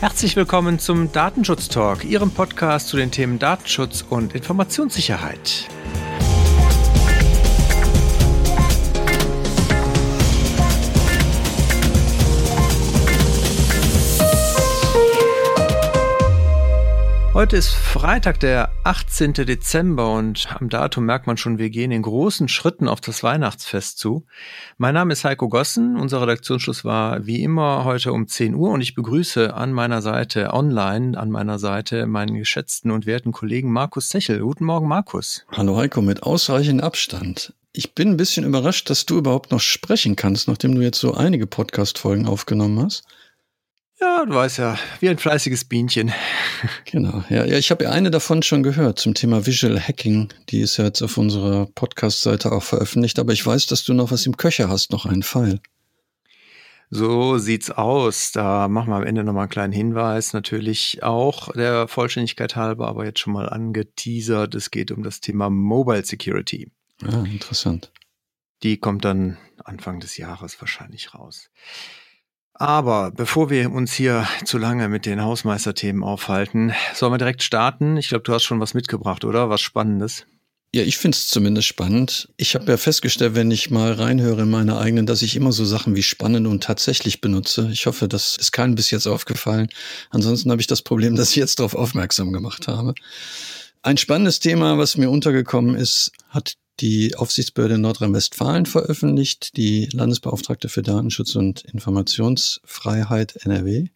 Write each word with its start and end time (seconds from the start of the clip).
Herzlich 0.00 0.36
willkommen 0.36 0.78
zum 0.78 1.10
Datenschutz 1.10 1.68
Talk, 1.68 2.04
Ihrem 2.04 2.30
Podcast 2.30 2.86
zu 2.86 2.96
den 2.96 3.10
Themen 3.10 3.40
Datenschutz 3.40 4.04
und 4.08 4.32
Informationssicherheit. 4.32 5.68
Heute 17.38 17.56
ist 17.56 17.70
Freitag, 17.70 18.40
der 18.40 18.72
18. 18.82 19.32
Dezember 19.32 20.12
und 20.12 20.48
am 20.58 20.68
Datum 20.68 21.04
merkt 21.04 21.28
man 21.28 21.36
schon, 21.36 21.56
wir 21.56 21.70
gehen 21.70 21.92
in 21.92 22.02
großen 22.02 22.48
Schritten 22.48 22.88
auf 22.88 23.00
das 23.00 23.22
Weihnachtsfest 23.22 23.96
zu. 23.96 24.26
Mein 24.76 24.94
Name 24.94 25.12
ist 25.12 25.22
Heiko 25.22 25.48
Gossen, 25.48 25.96
unser 25.96 26.20
Redaktionsschluss 26.20 26.84
war 26.84 27.26
wie 27.26 27.44
immer 27.44 27.84
heute 27.84 28.12
um 28.12 28.26
10 28.26 28.56
Uhr 28.56 28.70
und 28.70 28.80
ich 28.80 28.96
begrüße 28.96 29.54
an 29.54 29.72
meiner 29.72 30.02
Seite 30.02 30.52
online, 30.52 31.16
an 31.16 31.30
meiner 31.30 31.60
Seite 31.60 32.08
meinen 32.08 32.36
geschätzten 32.36 32.90
und 32.90 33.06
werten 33.06 33.30
Kollegen 33.30 33.70
Markus 33.70 34.08
Sechel. 34.08 34.40
Guten 34.40 34.64
Morgen, 34.64 34.88
Markus. 34.88 35.46
Hallo 35.52 35.76
Heiko, 35.76 36.02
mit 36.02 36.24
ausreichend 36.24 36.82
Abstand. 36.82 37.54
Ich 37.72 37.94
bin 37.94 38.08
ein 38.08 38.16
bisschen 38.16 38.46
überrascht, 38.46 38.90
dass 38.90 39.06
du 39.06 39.16
überhaupt 39.16 39.52
noch 39.52 39.60
sprechen 39.60 40.16
kannst, 40.16 40.48
nachdem 40.48 40.74
du 40.74 40.80
jetzt 40.80 40.98
so 40.98 41.14
einige 41.14 41.46
Podcast-Folgen 41.46 42.26
aufgenommen 42.26 42.82
hast. 42.82 43.04
Ja, 44.00 44.24
du 44.24 44.34
weißt 44.34 44.58
ja, 44.58 44.78
wie 45.00 45.08
ein 45.08 45.18
fleißiges 45.18 45.64
Bienchen. 45.64 46.12
Genau, 46.84 47.24
ja, 47.28 47.44
ja 47.44 47.58
ich 47.58 47.70
habe 47.70 47.84
ja 47.84 47.90
eine 47.90 48.10
davon 48.10 48.42
schon 48.42 48.62
gehört 48.62 48.98
zum 48.98 49.14
Thema 49.14 49.46
Visual 49.46 49.80
Hacking. 49.80 50.28
Die 50.48 50.60
ist 50.60 50.76
ja 50.76 50.84
jetzt 50.84 51.02
auf 51.02 51.18
unserer 51.18 51.66
Podcast-Seite 51.66 52.52
auch 52.52 52.62
veröffentlicht, 52.62 53.18
aber 53.18 53.32
ich 53.32 53.44
weiß, 53.44 53.66
dass 53.66 53.84
du 53.84 53.94
noch 53.94 54.10
was 54.10 54.26
im 54.26 54.36
Köcher 54.36 54.68
hast, 54.68 54.92
noch 54.92 55.04
einen 55.04 55.22
Fall. 55.22 55.60
So 56.90 57.38
sieht's 57.38 57.70
aus. 57.70 58.32
Da 58.32 58.68
machen 58.68 58.90
wir 58.90 58.96
am 58.96 59.02
Ende 59.02 59.24
nochmal 59.24 59.42
einen 59.42 59.50
kleinen 59.50 59.72
Hinweis. 59.72 60.32
Natürlich 60.32 61.02
auch 61.02 61.52
der 61.52 61.86
Vollständigkeit 61.86 62.56
halber, 62.56 62.88
aber 62.88 63.04
jetzt 63.04 63.20
schon 63.20 63.34
mal 63.34 63.48
angeteasert. 63.48 64.54
Es 64.54 64.70
geht 64.70 64.90
um 64.90 65.02
das 65.02 65.20
Thema 65.20 65.50
Mobile 65.50 66.04
Security. 66.04 66.70
Ah, 67.04 67.24
interessant. 67.24 67.92
Die 68.62 68.78
kommt 68.78 69.04
dann 69.04 69.36
Anfang 69.62 70.00
des 70.00 70.16
Jahres 70.16 70.60
wahrscheinlich 70.60 71.14
raus. 71.14 71.50
Aber 72.60 73.12
bevor 73.12 73.50
wir 73.50 73.70
uns 73.70 73.92
hier 73.92 74.26
zu 74.44 74.58
lange 74.58 74.88
mit 74.88 75.06
den 75.06 75.22
Hausmeisterthemen 75.22 76.02
aufhalten, 76.02 76.72
sollen 76.92 77.12
wir 77.12 77.18
direkt 77.18 77.44
starten. 77.44 77.96
Ich 77.96 78.08
glaube, 78.08 78.24
du 78.24 78.32
hast 78.34 78.42
schon 78.42 78.58
was 78.58 78.74
mitgebracht, 78.74 79.24
oder? 79.24 79.48
Was 79.48 79.60
Spannendes. 79.60 80.26
Ja, 80.74 80.82
ich 80.82 80.98
finde 80.98 81.16
es 81.16 81.28
zumindest 81.28 81.68
spannend. 81.68 82.28
Ich 82.36 82.54
habe 82.54 82.70
ja 82.70 82.76
festgestellt, 82.76 83.36
wenn 83.36 83.50
ich 83.52 83.70
mal 83.70 83.92
reinhöre 83.92 84.42
in 84.42 84.50
meine 84.50 84.76
eigenen, 84.76 85.06
dass 85.06 85.22
ich 85.22 85.36
immer 85.36 85.52
so 85.52 85.64
Sachen 85.64 85.94
wie 85.94 86.02
spannend 86.02 86.46
und 86.48 86.62
tatsächlich 86.62 87.20
benutze. 87.20 87.70
Ich 87.72 87.86
hoffe, 87.86 88.08
das 88.08 88.36
ist 88.36 88.50
keinem 88.50 88.74
bis 88.74 88.90
jetzt 88.90 89.06
aufgefallen. 89.06 89.68
Ansonsten 90.10 90.50
habe 90.50 90.60
ich 90.60 90.66
das 90.66 90.82
Problem, 90.82 91.14
dass 91.14 91.30
ich 91.30 91.36
jetzt 91.36 91.60
darauf 91.60 91.76
aufmerksam 91.76 92.32
gemacht 92.32 92.66
habe. 92.66 92.94
Ein 93.82 93.96
spannendes 93.96 94.40
Thema, 94.40 94.76
was 94.76 94.96
mir 94.96 95.10
untergekommen 95.10 95.76
ist, 95.76 96.10
hat 96.28 96.54
die 96.80 97.16
Aufsichtsbehörde 97.16 97.78
Nordrhein-Westfalen 97.78 98.66
veröffentlicht, 98.66 99.56
die 99.56 99.88
Landesbeauftragte 99.92 100.68
für 100.68 100.82
Datenschutz 100.82 101.34
und 101.34 101.62
Informationsfreiheit 101.64 103.36
NRW, 103.44 103.88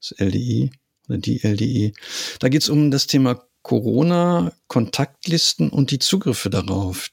das 0.00 0.14
LDI 0.18 0.70
oder 1.08 1.18
die 1.18 1.40
LDI. 1.46 1.94
Da 2.40 2.48
geht 2.48 2.62
es 2.62 2.68
um 2.68 2.90
das 2.90 3.06
Thema 3.06 3.46
Corona, 3.62 4.52
Kontaktlisten 4.68 5.70
und 5.70 5.90
die 5.90 5.98
Zugriffe 5.98 6.50
darauf. 6.50 7.10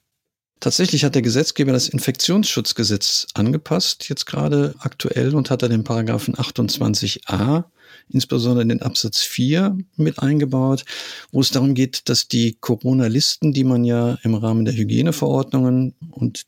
Tatsächlich 0.63 1.03
hat 1.03 1.13
der 1.13 1.21
Gesetzgeber 1.21 1.73
das 1.73 1.89
Infektionsschutzgesetz 1.89 3.27
angepasst, 3.33 4.07
jetzt 4.07 4.25
gerade 4.25 4.73
aktuell, 4.79 5.35
und 5.35 5.49
hat 5.49 5.61
da 5.61 5.67
den 5.67 5.83
Paragraphen 5.83 6.35
28a 6.35 7.65
insbesondere 8.07 8.65
den 8.65 8.81
Absatz 8.81 9.19
4 9.23 9.77
mit 9.97 10.19
eingebaut, 10.19 10.85
wo 11.33 11.41
es 11.41 11.49
darum 11.49 11.73
geht, 11.73 12.07
dass 12.07 12.29
die 12.29 12.55
Corona-Listen, 12.61 13.51
die 13.51 13.65
man 13.65 13.83
ja 13.83 14.17
im 14.23 14.35
Rahmen 14.35 14.63
der 14.63 14.73
Hygieneverordnungen 14.73 15.95
und 16.11 16.45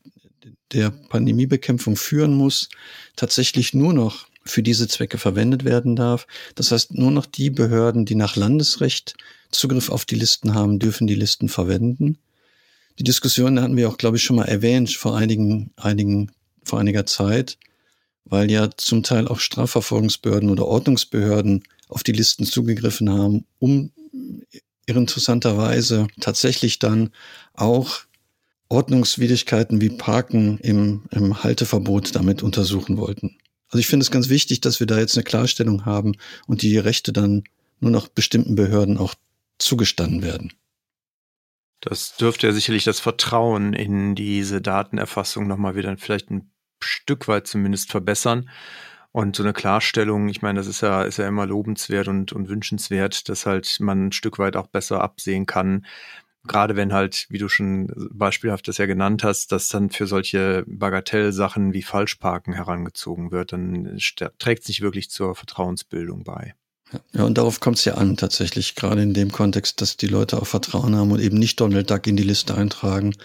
der 0.72 0.92
Pandemiebekämpfung 0.92 1.98
führen 1.98 2.36
muss, 2.36 2.70
tatsächlich 3.18 3.74
nur 3.74 3.92
noch 3.92 4.28
für 4.46 4.64
diese 4.64 4.88
Zwecke 4.88 5.18
verwendet 5.18 5.66
werden 5.66 5.98
darf. 5.98 6.26
Das 6.56 6.72
heißt, 6.72 6.94
nur 6.94 7.12
noch 7.12 7.26
die 7.26 7.50
Behörden, 7.50 8.06
die 8.06 8.16
nach 8.16 8.38
Landesrecht 8.38 9.16
Zugriff 9.52 9.90
auf 9.90 10.06
die 10.06 10.16
Listen 10.16 10.54
haben, 10.54 10.80
dürfen 10.80 11.06
die 11.06 11.16
Listen 11.16 11.50
verwenden. 11.50 12.18
Die 13.00 13.04
Diskussion 13.04 13.60
hatten 13.60 13.78
wir 13.78 13.90
auch, 13.90 13.98
glaube 13.98 14.18
ich, 14.18 14.24
schon 14.24 14.38
mal 14.38 14.46
erwähnt 14.46 14.92
vor 14.92 15.18
einigen, 15.18 15.72
einigen, 15.76 16.32
vor 16.64 16.80
einiger 16.80 17.06
Zeit 17.06 17.58
weil 18.26 18.50
ja 18.52 18.70
zum 18.76 19.04
Teil 19.04 19.28
auch 19.28 19.40
Strafverfolgungsbehörden 19.40 20.50
oder 20.50 20.66
Ordnungsbehörden 20.66 21.64
auf 21.88 22.04
die 22.04 22.12
Listen 22.12 22.46
zugegriffen 22.46 23.10
haben, 23.10 23.46
um 23.60 23.92
interessanterweise 24.88 26.08
tatsächlich 26.20 26.80
dann 26.80 27.12
auch 27.54 28.02
Ordnungswidrigkeiten 28.68 29.80
wie 29.80 29.90
Parken 29.90 30.58
im, 30.60 31.04
im 31.12 31.44
Halteverbot 31.44 32.16
damit 32.16 32.42
untersuchen 32.42 32.98
wollten. 32.98 33.38
Also 33.68 33.80
ich 33.80 33.88
finde 33.88 34.04
es 34.04 34.12
ganz 34.12 34.30
wichtig, 34.30 34.62
dass 34.62 34.80
wir 34.80 34.88
da 34.88 34.98
jetzt 34.98 35.16
eine 35.16 35.24
Klarstellung 35.24 35.86
haben 35.86 36.14
und 36.48 36.64
die 36.64 36.78
Rechte 36.78 37.14
dann 37.14 37.44
nur 37.80 37.92
noch 37.92 38.08
bestimmten 38.08 38.56
Behörden 38.56 38.98
auch 38.98 39.14
zugestanden 39.60 40.24
werden. 40.24 40.54
Das 41.82 42.16
dürfte 42.16 42.48
ja 42.48 42.54
sicherlich 42.54 42.84
das 42.84 43.00
Vertrauen 43.00 43.74
in 43.74 44.16
diese 44.16 44.62
Datenerfassung 44.62 45.48
nochmal 45.48 45.76
wieder 45.76 45.96
vielleicht 45.98 46.32
ein 46.32 46.52
Stück 46.82 47.28
weit 47.28 47.48
zumindest 47.48 47.92
verbessern. 47.92 48.50
Und 49.12 49.38
so 49.38 49.44
eine 49.44 49.54
Klarstellung, 49.54 50.28
ich 50.28 50.42
meine, 50.42 50.60
das 50.60 50.68
ist 50.68 50.82
ja, 50.82 51.04
ist 51.04 51.18
ja 51.18 51.28
immer 51.28 51.46
lobenswert 51.46 52.10
und, 52.10 52.34
und 52.34 52.50
wünschenswert, 52.50 53.30
dass 53.30 53.46
halt 53.46 53.78
man 53.80 54.08
ein 54.08 54.12
Stück 54.12 54.40
weit 54.40 54.58
auch 54.58 54.68
besser 54.68 55.02
absehen 55.02 55.46
kann. 55.46 55.86
Gerade 56.44 56.76
wenn 56.76 56.92
halt, 56.92 57.26
wie 57.30 57.38
du 57.38 57.48
schon 57.48 57.92
beispielhaft 58.12 58.68
das 58.68 58.78
ja 58.78 58.88
genannt 58.88 59.24
hast, 59.24 59.52
dass 59.52 59.70
dann 59.70 59.90
für 59.90 60.06
solche 60.06 60.64
Bagatellsachen 60.68 61.74
wie 61.74 61.82
Falschparken 61.82 62.54
herangezogen 62.54 63.32
wird, 63.32 63.54
dann 63.54 63.98
trägt 64.38 64.64
es 64.64 64.68
nicht 64.68 64.82
wirklich 64.82 65.10
zur 65.10 65.34
Vertrauensbildung 65.34 66.24
bei. 66.26 66.54
Ja, 67.14 67.24
und 67.24 67.38
darauf 67.38 67.60
kommt 67.60 67.78
es 67.78 67.86
ja 67.86 67.96
an, 67.96 68.16
tatsächlich, 68.16 68.76
gerade 68.76 69.02
in 69.02 69.14
dem 69.14 69.32
Kontext, 69.32 69.82
dass 69.82 69.98
die 69.98 70.08
Leute 70.08 70.42
auch 70.42 70.48
Vertrauen 70.48 70.96
haben 70.96 71.12
und 71.12 71.20
eben 71.20 71.38
nicht 71.38 71.60
Donald 71.60 71.90
Duck 71.90 72.08
in 72.08 72.16
die 72.16 72.24
Liste 72.24 72.56
eintragen, 72.56 73.16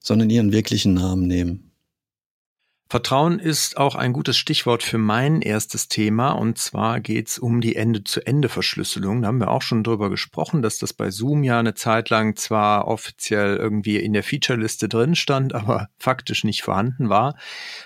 sondern 0.00 0.30
ihren 0.30 0.52
wirklichen 0.52 0.94
Namen 0.94 1.26
nehmen. 1.26 1.67
Vertrauen 2.90 3.38
ist 3.38 3.76
auch 3.76 3.96
ein 3.96 4.14
gutes 4.14 4.38
Stichwort 4.38 4.82
für 4.82 4.96
mein 4.96 5.42
erstes 5.42 5.88
Thema 5.88 6.30
und 6.30 6.56
zwar 6.56 7.00
geht's 7.00 7.38
um 7.38 7.60
die 7.60 7.76
Ende-zu-Ende-Verschlüsselung. 7.76 9.20
Da 9.20 9.28
haben 9.28 9.40
wir 9.40 9.50
auch 9.50 9.60
schon 9.60 9.84
drüber 9.84 10.08
gesprochen, 10.08 10.62
dass 10.62 10.78
das 10.78 10.94
bei 10.94 11.10
Zoom 11.10 11.42
ja 11.42 11.58
eine 11.58 11.74
Zeit 11.74 12.08
lang 12.08 12.36
zwar 12.36 12.88
offiziell 12.88 13.56
irgendwie 13.58 13.98
in 13.98 14.14
der 14.14 14.22
Feature-Liste 14.22 14.88
drin 14.88 15.16
stand, 15.16 15.54
aber 15.54 15.90
faktisch 15.98 16.44
nicht 16.44 16.62
vorhanden 16.62 17.10
war. 17.10 17.36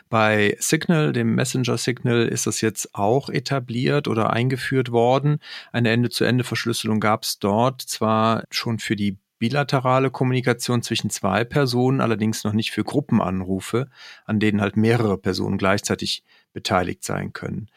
Bei 0.08 0.56
Signal, 0.60 1.12
dem 1.12 1.34
Messenger 1.34 1.78
Signal, 1.78 2.28
ist 2.28 2.46
das 2.46 2.60
jetzt 2.60 2.94
auch 2.94 3.28
etabliert 3.28 4.06
oder 4.06 4.32
eingeführt 4.32 4.92
worden. 4.92 5.40
Eine 5.72 5.90
Ende-zu-Ende-Verschlüsselung 5.90 7.00
gab's 7.00 7.40
dort 7.40 7.82
zwar 7.82 8.44
schon 8.50 8.78
für 8.78 8.94
die 8.94 9.18
bilaterale 9.42 10.12
Kommunikation 10.12 10.82
zwischen 10.82 11.10
zwei 11.10 11.42
Personen, 11.42 12.00
allerdings 12.00 12.44
noch 12.44 12.52
nicht 12.52 12.70
für 12.70 12.84
Gruppenanrufe, 12.84 13.88
an 14.24 14.38
denen 14.38 14.60
halt 14.60 14.76
mehrere 14.76 15.18
Personen 15.18 15.58
gleichzeitig 15.58 16.22
beteiligt 16.52 17.02
sein 17.02 17.32
können. 17.32 17.68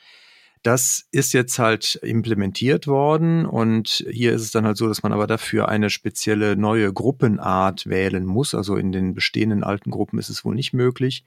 Das 0.62 1.08
ist 1.10 1.34
jetzt 1.34 1.58
halt 1.58 1.96
implementiert 2.04 2.86
worden 2.86 3.48
und 3.48 4.06
hier 4.12 4.34
ist 4.34 4.44
es 4.44 4.52
dann 4.52 4.68
halt 4.68 4.78
so, 4.78 4.88
dass 4.88 5.02
man 5.02 5.12
aber 5.12 5.26
dafür 5.26 5.68
eine 5.68 5.90
spezielle 5.90 6.56
neue 6.56 6.94
Gruppenart 6.94 7.88
wählen 7.88 8.28
muss. 8.28 8.54
Also 8.54 8.76
in 8.76 8.92
den 8.92 9.16
bestehenden 9.16 9.64
alten 9.64 9.90
Gruppen 9.90 10.20
ist 10.20 10.30
es 10.30 10.46
wohl 10.46 10.54
nicht 10.54 10.74
möglich. 10.74 11.26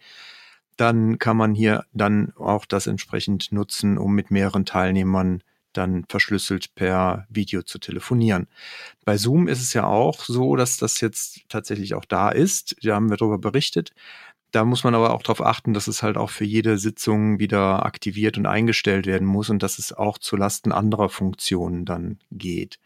Dann 0.76 1.18
kann 1.18 1.36
man 1.36 1.56
hier 1.56 1.84
dann 1.92 2.32
auch 2.36 2.64
das 2.64 2.86
entsprechend 2.86 3.50
nutzen, 3.50 3.98
um 3.98 4.14
mit 4.14 4.30
mehreren 4.30 4.64
Teilnehmern 4.64 5.42
dann 5.78 6.04
verschlüsselt 6.08 6.74
per 6.74 7.26
Video 7.30 7.62
zu 7.62 7.78
telefonieren. 7.78 8.48
Bei 9.04 9.16
Zoom 9.16 9.48
ist 9.48 9.62
es 9.62 9.72
ja 9.72 9.86
auch 9.86 10.24
so, 10.24 10.56
dass 10.56 10.76
das 10.76 11.00
jetzt 11.00 11.40
tatsächlich 11.48 11.94
auch 11.94 12.04
da 12.04 12.28
ist. 12.30 12.76
Da 12.82 12.94
haben 12.94 13.10
wir 13.10 13.16
darüber 13.16 13.38
berichtet. 13.38 13.92
Da 14.50 14.64
muss 14.64 14.84
man 14.84 14.94
aber 14.94 15.12
auch 15.12 15.22
darauf 15.22 15.42
achten, 15.44 15.74
dass 15.74 15.88
es 15.88 16.02
halt 16.02 16.16
auch 16.16 16.30
für 16.30 16.44
jede 16.44 16.78
Sitzung 16.78 17.38
wieder 17.38 17.84
aktiviert 17.84 18.38
und 18.38 18.46
eingestellt 18.46 19.06
werden 19.06 19.26
muss 19.26 19.50
und 19.50 19.62
dass 19.62 19.78
es 19.78 19.92
auch 19.92 20.18
zu 20.18 20.36
Lasten 20.36 20.72
anderer 20.72 21.10
Funktionen 21.10 21.84
dann 21.84 22.18
geht. 22.30 22.78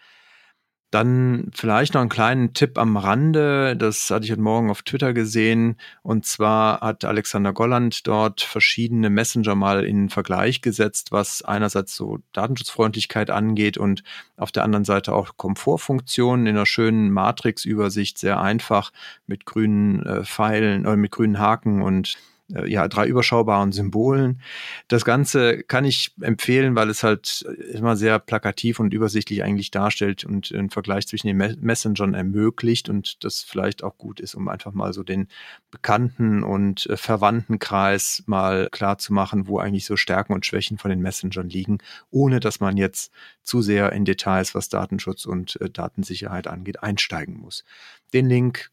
Dann 0.92 1.50
vielleicht 1.54 1.94
noch 1.94 2.02
einen 2.02 2.10
kleinen 2.10 2.52
Tipp 2.52 2.76
am 2.76 2.98
Rande. 2.98 3.74
Das 3.78 4.10
hatte 4.10 4.26
ich 4.26 4.30
heute 4.30 4.42
Morgen 4.42 4.70
auf 4.70 4.82
Twitter 4.82 5.14
gesehen. 5.14 5.76
Und 6.02 6.26
zwar 6.26 6.82
hat 6.82 7.06
Alexander 7.06 7.54
Golland 7.54 8.06
dort 8.06 8.42
verschiedene 8.42 9.08
Messenger 9.08 9.54
mal 9.54 9.86
in 9.86 10.10
Vergleich 10.10 10.60
gesetzt, 10.60 11.10
was 11.10 11.40
einerseits 11.40 11.96
so 11.96 12.18
Datenschutzfreundlichkeit 12.34 13.30
angeht 13.30 13.78
und 13.78 14.02
auf 14.36 14.52
der 14.52 14.64
anderen 14.64 14.84
Seite 14.84 15.14
auch 15.14 15.38
Komfortfunktionen 15.38 16.46
in 16.46 16.56
einer 16.56 16.66
schönen 16.66 17.10
Matrix-Übersicht, 17.10 18.18
sehr 18.18 18.42
einfach 18.42 18.92
mit 19.26 19.46
grünen 19.46 20.04
äh, 20.04 20.24
Pfeilen 20.24 20.82
oder 20.82 20.92
äh, 20.92 20.96
mit 20.98 21.10
grünen 21.10 21.38
Haken 21.38 21.80
und 21.80 22.18
ja, 22.66 22.88
drei 22.88 23.06
überschaubaren 23.06 23.72
Symbolen. 23.72 24.40
Das 24.88 25.04
Ganze 25.04 25.62
kann 25.62 25.84
ich 25.84 26.12
empfehlen, 26.20 26.74
weil 26.74 26.90
es 26.90 27.02
halt 27.02 27.42
immer 27.72 27.96
sehr 27.96 28.18
plakativ 28.18 28.80
und 28.80 28.92
übersichtlich 28.92 29.42
eigentlich 29.42 29.70
darstellt 29.70 30.24
und 30.24 30.52
einen 30.52 30.70
Vergleich 30.70 31.06
zwischen 31.06 31.28
den 31.28 31.36
Messengern 31.60 32.14
ermöglicht 32.14 32.88
und 32.88 33.24
das 33.24 33.40
vielleicht 33.40 33.82
auch 33.82 33.96
gut 33.96 34.20
ist, 34.20 34.34
um 34.34 34.48
einfach 34.48 34.72
mal 34.72 34.92
so 34.92 35.02
den 35.02 35.28
Bekannten- 35.70 36.42
und 36.42 36.86
äh, 36.86 36.96
Verwandtenkreis 36.96 38.22
mal 38.26 38.68
klar 38.70 38.98
zu 38.98 39.12
machen, 39.12 39.46
wo 39.46 39.58
eigentlich 39.58 39.86
so 39.86 39.96
Stärken 39.96 40.32
und 40.32 40.46
Schwächen 40.46 40.78
von 40.78 40.90
den 40.90 41.00
Messengern 41.00 41.48
liegen, 41.48 41.78
ohne 42.10 42.40
dass 42.40 42.60
man 42.60 42.76
jetzt 42.76 43.12
zu 43.42 43.62
sehr 43.62 43.92
in 43.92 44.04
Details, 44.04 44.54
was 44.54 44.68
Datenschutz 44.68 45.24
und 45.24 45.60
äh, 45.60 45.70
Datensicherheit 45.70 46.46
angeht, 46.46 46.82
einsteigen 46.82 47.38
muss. 47.40 47.64
Den 48.12 48.28
Link 48.28 48.70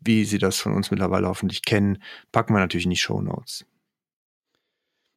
wie 0.00 0.24
Sie 0.24 0.38
das 0.38 0.58
von 0.58 0.74
uns 0.74 0.90
mittlerweile 0.90 1.28
hoffentlich 1.28 1.62
kennen, 1.62 1.98
packen 2.32 2.54
wir 2.54 2.60
natürlich 2.60 2.84
in 2.84 2.90
die 2.90 2.96
Show 2.96 3.20
Notes. 3.20 3.64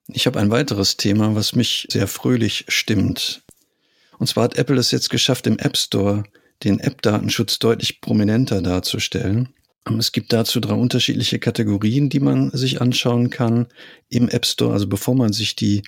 Ich 0.07 0.25
habe 0.25 0.39
ein 0.39 0.51
weiteres 0.51 0.95
Thema, 0.95 1.35
was 1.35 1.53
mich 1.53 1.87
sehr 1.91 2.07
fröhlich 2.07 2.65
stimmt. 2.69 3.43
Und 4.19 4.27
zwar 4.27 4.45
hat 4.45 4.57
Apple 4.57 4.77
es 4.77 4.91
jetzt 4.91 5.09
geschafft, 5.09 5.47
im 5.47 5.59
App 5.59 5.77
Store 5.77 6.23
den 6.63 6.79
App-Datenschutz 6.79 7.59
deutlich 7.59 8.01
prominenter 8.01 8.61
darzustellen. 8.61 9.49
Es 9.99 10.11
gibt 10.11 10.33
dazu 10.33 10.59
drei 10.59 10.73
unterschiedliche 10.73 11.39
Kategorien, 11.39 12.09
die 12.09 12.19
man 12.19 12.51
sich 12.51 12.81
anschauen 12.81 13.29
kann 13.29 13.67
im 14.09 14.27
App 14.29 14.45
Store, 14.45 14.73
also 14.73 14.87
bevor 14.87 15.15
man 15.15 15.33
sich 15.33 15.55
die 15.55 15.83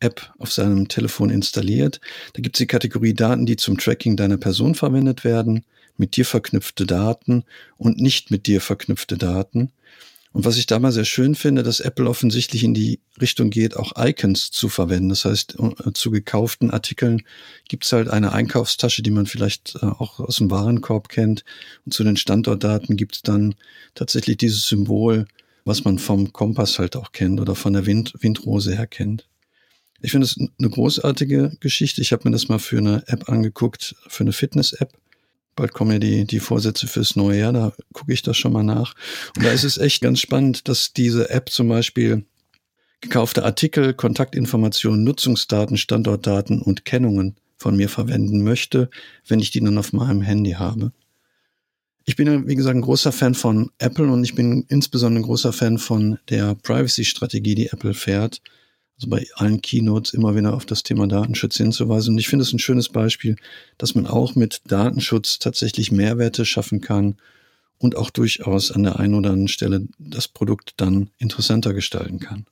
App 0.00 0.32
auf 0.38 0.52
seinem 0.52 0.88
Telefon 0.88 1.30
installiert. 1.30 2.00
Da 2.34 2.42
gibt 2.42 2.56
es 2.56 2.58
die 2.58 2.66
Kategorie 2.66 3.14
Daten, 3.14 3.46
die 3.46 3.56
zum 3.56 3.78
Tracking 3.78 4.16
deiner 4.16 4.36
Person 4.36 4.74
verwendet 4.74 5.24
werden 5.24 5.64
mit 5.98 6.16
dir 6.16 6.24
verknüpfte 6.24 6.86
Daten 6.86 7.44
und 7.76 7.98
nicht 7.98 8.30
mit 8.30 8.46
dir 8.46 8.60
verknüpfte 8.60 9.16
Daten. 9.16 9.72
Und 10.36 10.44
was 10.44 10.58
ich 10.58 10.66
da 10.66 10.78
mal 10.78 10.92
sehr 10.92 11.06
schön 11.06 11.34
finde, 11.34 11.62
dass 11.62 11.80
Apple 11.80 12.06
offensichtlich 12.06 12.62
in 12.62 12.74
die 12.74 13.00
Richtung 13.18 13.48
geht, 13.48 13.74
auch 13.74 13.92
Icons 13.96 14.50
zu 14.50 14.68
verwenden. 14.68 15.08
Das 15.08 15.24
heißt, 15.24 15.56
äh, 15.58 15.92
zu 15.94 16.10
gekauften 16.10 16.70
Artikeln 16.70 17.22
gibt's 17.68 17.90
halt 17.90 18.08
eine 18.08 18.32
Einkaufstasche, 18.32 19.02
die 19.02 19.10
man 19.10 19.24
vielleicht 19.24 19.76
äh, 19.76 19.86
auch 19.86 20.20
aus 20.20 20.36
dem 20.36 20.50
Warenkorb 20.50 21.08
kennt. 21.08 21.42
Und 21.86 21.94
zu 21.94 22.04
den 22.04 22.18
Standortdaten 22.18 22.98
gibt's 22.98 23.22
dann 23.22 23.54
tatsächlich 23.94 24.36
dieses 24.36 24.68
Symbol, 24.68 25.26
was 25.64 25.84
man 25.84 25.98
vom 25.98 26.30
Kompass 26.34 26.78
halt 26.78 26.96
auch 26.96 27.12
kennt 27.12 27.40
oder 27.40 27.54
von 27.54 27.72
der 27.72 27.86
Wind 27.86 28.12
Windrose 28.20 28.76
her 28.76 28.86
kennt. 28.86 29.26
Ich 30.02 30.10
finde 30.10 30.26
es 30.26 30.36
eine 30.38 30.68
großartige 30.68 31.56
Geschichte. 31.60 32.02
Ich 32.02 32.12
habe 32.12 32.28
mir 32.28 32.32
das 32.32 32.48
mal 32.48 32.58
für 32.58 32.76
eine 32.76 33.04
App 33.06 33.30
angeguckt, 33.30 33.96
für 34.06 34.24
eine 34.24 34.32
Fitness-App 34.32 34.92
bald 35.56 35.72
kommen 35.72 35.92
ja 35.92 35.98
die, 35.98 36.24
die 36.24 36.40
Vorsätze 36.40 36.86
fürs 36.86 37.16
neue 37.16 37.40
Jahr, 37.40 37.52
da 37.52 37.72
gucke 37.92 38.12
ich 38.12 38.22
das 38.22 38.36
schon 38.36 38.52
mal 38.52 38.62
nach. 38.62 38.94
Und 39.36 39.44
da 39.44 39.50
ist 39.50 39.64
es 39.64 39.78
echt 39.78 40.02
ganz 40.02 40.20
spannend, 40.20 40.68
dass 40.68 40.92
diese 40.92 41.30
App 41.30 41.48
zum 41.50 41.68
Beispiel 41.68 42.24
gekaufte 43.00 43.44
Artikel, 43.44 43.94
Kontaktinformationen, 43.94 45.02
Nutzungsdaten, 45.02 45.76
Standortdaten 45.76 46.62
und 46.62 46.84
Kennungen 46.84 47.36
von 47.56 47.76
mir 47.76 47.88
verwenden 47.88 48.44
möchte, 48.44 48.90
wenn 49.26 49.40
ich 49.40 49.50
die 49.50 49.60
dann 49.60 49.78
auf 49.78 49.92
meinem 49.92 50.22
Handy 50.22 50.52
habe. 50.52 50.92
Ich 52.04 52.14
bin, 52.14 52.46
wie 52.46 52.54
gesagt, 52.54 52.76
ein 52.76 52.82
großer 52.82 53.10
Fan 53.10 53.34
von 53.34 53.70
Apple 53.78 54.06
und 54.06 54.22
ich 54.22 54.34
bin 54.34 54.64
insbesondere 54.68 55.22
ein 55.22 55.26
großer 55.26 55.52
Fan 55.52 55.78
von 55.78 56.18
der 56.28 56.54
Privacy-Strategie, 56.54 57.56
die 57.56 57.66
Apple 57.68 57.94
fährt 57.94 58.40
also 58.96 59.08
bei 59.10 59.26
allen 59.34 59.60
Keynotes 59.60 60.14
immer 60.14 60.34
wieder 60.34 60.54
auf 60.54 60.66
das 60.66 60.82
Thema 60.82 61.06
Datenschutz 61.06 61.56
hinzuweisen. 61.56 62.14
Und 62.14 62.18
ich 62.18 62.28
finde 62.28 62.44
es 62.44 62.52
ein 62.52 62.58
schönes 62.58 62.88
Beispiel, 62.88 63.36
dass 63.78 63.94
man 63.94 64.06
auch 64.06 64.34
mit 64.34 64.62
Datenschutz 64.66 65.38
tatsächlich 65.38 65.92
Mehrwerte 65.92 66.46
schaffen 66.46 66.80
kann 66.80 67.16
und 67.78 67.96
auch 67.96 68.10
durchaus 68.10 68.72
an 68.72 68.84
der 68.84 68.98
einen 68.98 69.14
oder 69.14 69.30
anderen 69.30 69.48
Stelle 69.48 69.86
das 69.98 70.28
Produkt 70.28 70.74
dann 70.78 71.10
interessanter 71.18 71.74
gestalten 71.74 72.20
kann. 72.20 72.46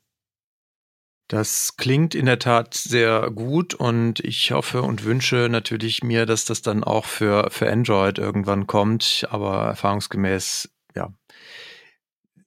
Das 1.28 1.78
klingt 1.78 2.14
in 2.14 2.26
der 2.26 2.38
Tat 2.38 2.74
sehr 2.74 3.30
gut 3.30 3.72
und 3.72 4.20
ich 4.20 4.52
hoffe 4.52 4.82
und 4.82 5.04
wünsche 5.04 5.48
natürlich 5.50 6.02
mir, 6.02 6.26
dass 6.26 6.44
das 6.44 6.60
dann 6.60 6.84
auch 6.84 7.06
für, 7.06 7.48
für 7.50 7.70
Android 7.72 8.18
irgendwann 8.18 8.66
kommt. 8.66 9.26
Aber 9.30 9.64
erfahrungsgemäß, 9.64 10.68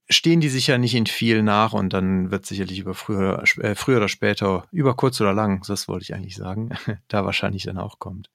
stehen 0.10 0.40
die 0.40 0.50
sicher 0.50 0.78
nicht 0.78 0.96
in 0.96 1.06
viel 1.06 1.44
nach 1.44 1.74
und 1.74 1.94
dann 1.94 2.32
wird 2.32 2.46
sicherlich 2.46 2.80
über 2.80 2.94
früher, 2.94 3.44
äh, 3.58 3.76
früher 3.76 3.98
oder 3.98 4.08
später, 4.08 4.66
über 4.72 4.96
kurz 4.96 5.20
oder 5.20 5.34
lang, 5.34 5.64
das 5.68 5.88
wollte 5.88 6.04
ich 6.04 6.14
eigentlich 6.14 6.36
sagen, 6.36 6.70
da 7.08 7.26
wahrscheinlich 7.26 7.64
dann 7.64 7.78
auch 7.78 8.00
kommt. 8.00 8.30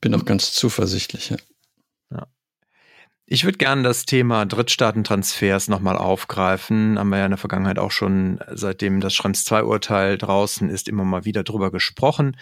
Bin 0.00 0.14
auch 0.14 0.24
ganz 0.24 0.52
zuversichtlich. 0.52 1.30
Ja. 1.30 1.36
ja. 2.10 2.26
Ich 3.26 3.46
würde 3.46 3.56
gerne 3.56 3.82
das 3.82 4.04
Thema 4.04 4.44
Drittstaatentransfers 4.44 5.68
nochmal 5.68 5.96
aufgreifen. 5.96 6.98
Haben 6.98 7.08
wir 7.08 7.18
ja 7.18 7.24
in 7.24 7.30
der 7.30 7.38
Vergangenheit 7.38 7.78
auch 7.78 7.90
schon, 7.90 8.38
seitdem 8.50 9.00
das 9.00 9.14
Schrems 9.14 9.46
2 9.46 9.64
Urteil 9.64 10.18
draußen 10.18 10.68
ist, 10.68 10.88
immer 10.88 11.04
mal 11.04 11.24
wieder 11.24 11.42
drüber 11.42 11.70
gesprochen. 11.70 12.36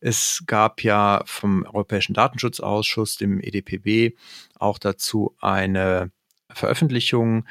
Es 0.00 0.44
gab 0.46 0.82
ja 0.82 1.22
vom 1.24 1.64
Europäischen 1.64 2.12
Datenschutzausschuss, 2.12 3.16
dem 3.16 3.40
EDPB, 3.40 4.14
auch 4.58 4.78
dazu 4.78 5.34
eine 5.40 6.10
Veröffentlichung, 6.52 7.46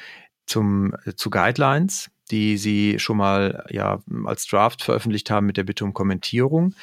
zum, 0.46 0.94
äh, 1.06 1.14
zu 1.16 1.30
Guidelines, 1.30 2.10
die 2.32 2.58
sie 2.58 2.98
schon 3.00 3.18
mal 3.18 3.66
ja 3.70 4.00
als 4.26 4.48
Draft 4.48 4.84
veröffentlicht 4.84 5.30
haben 5.30 5.46
mit 5.46 5.58
der 5.58 5.64
Bitte 5.64 5.86
um 5.86 5.94
Kommentierung. 5.94 6.74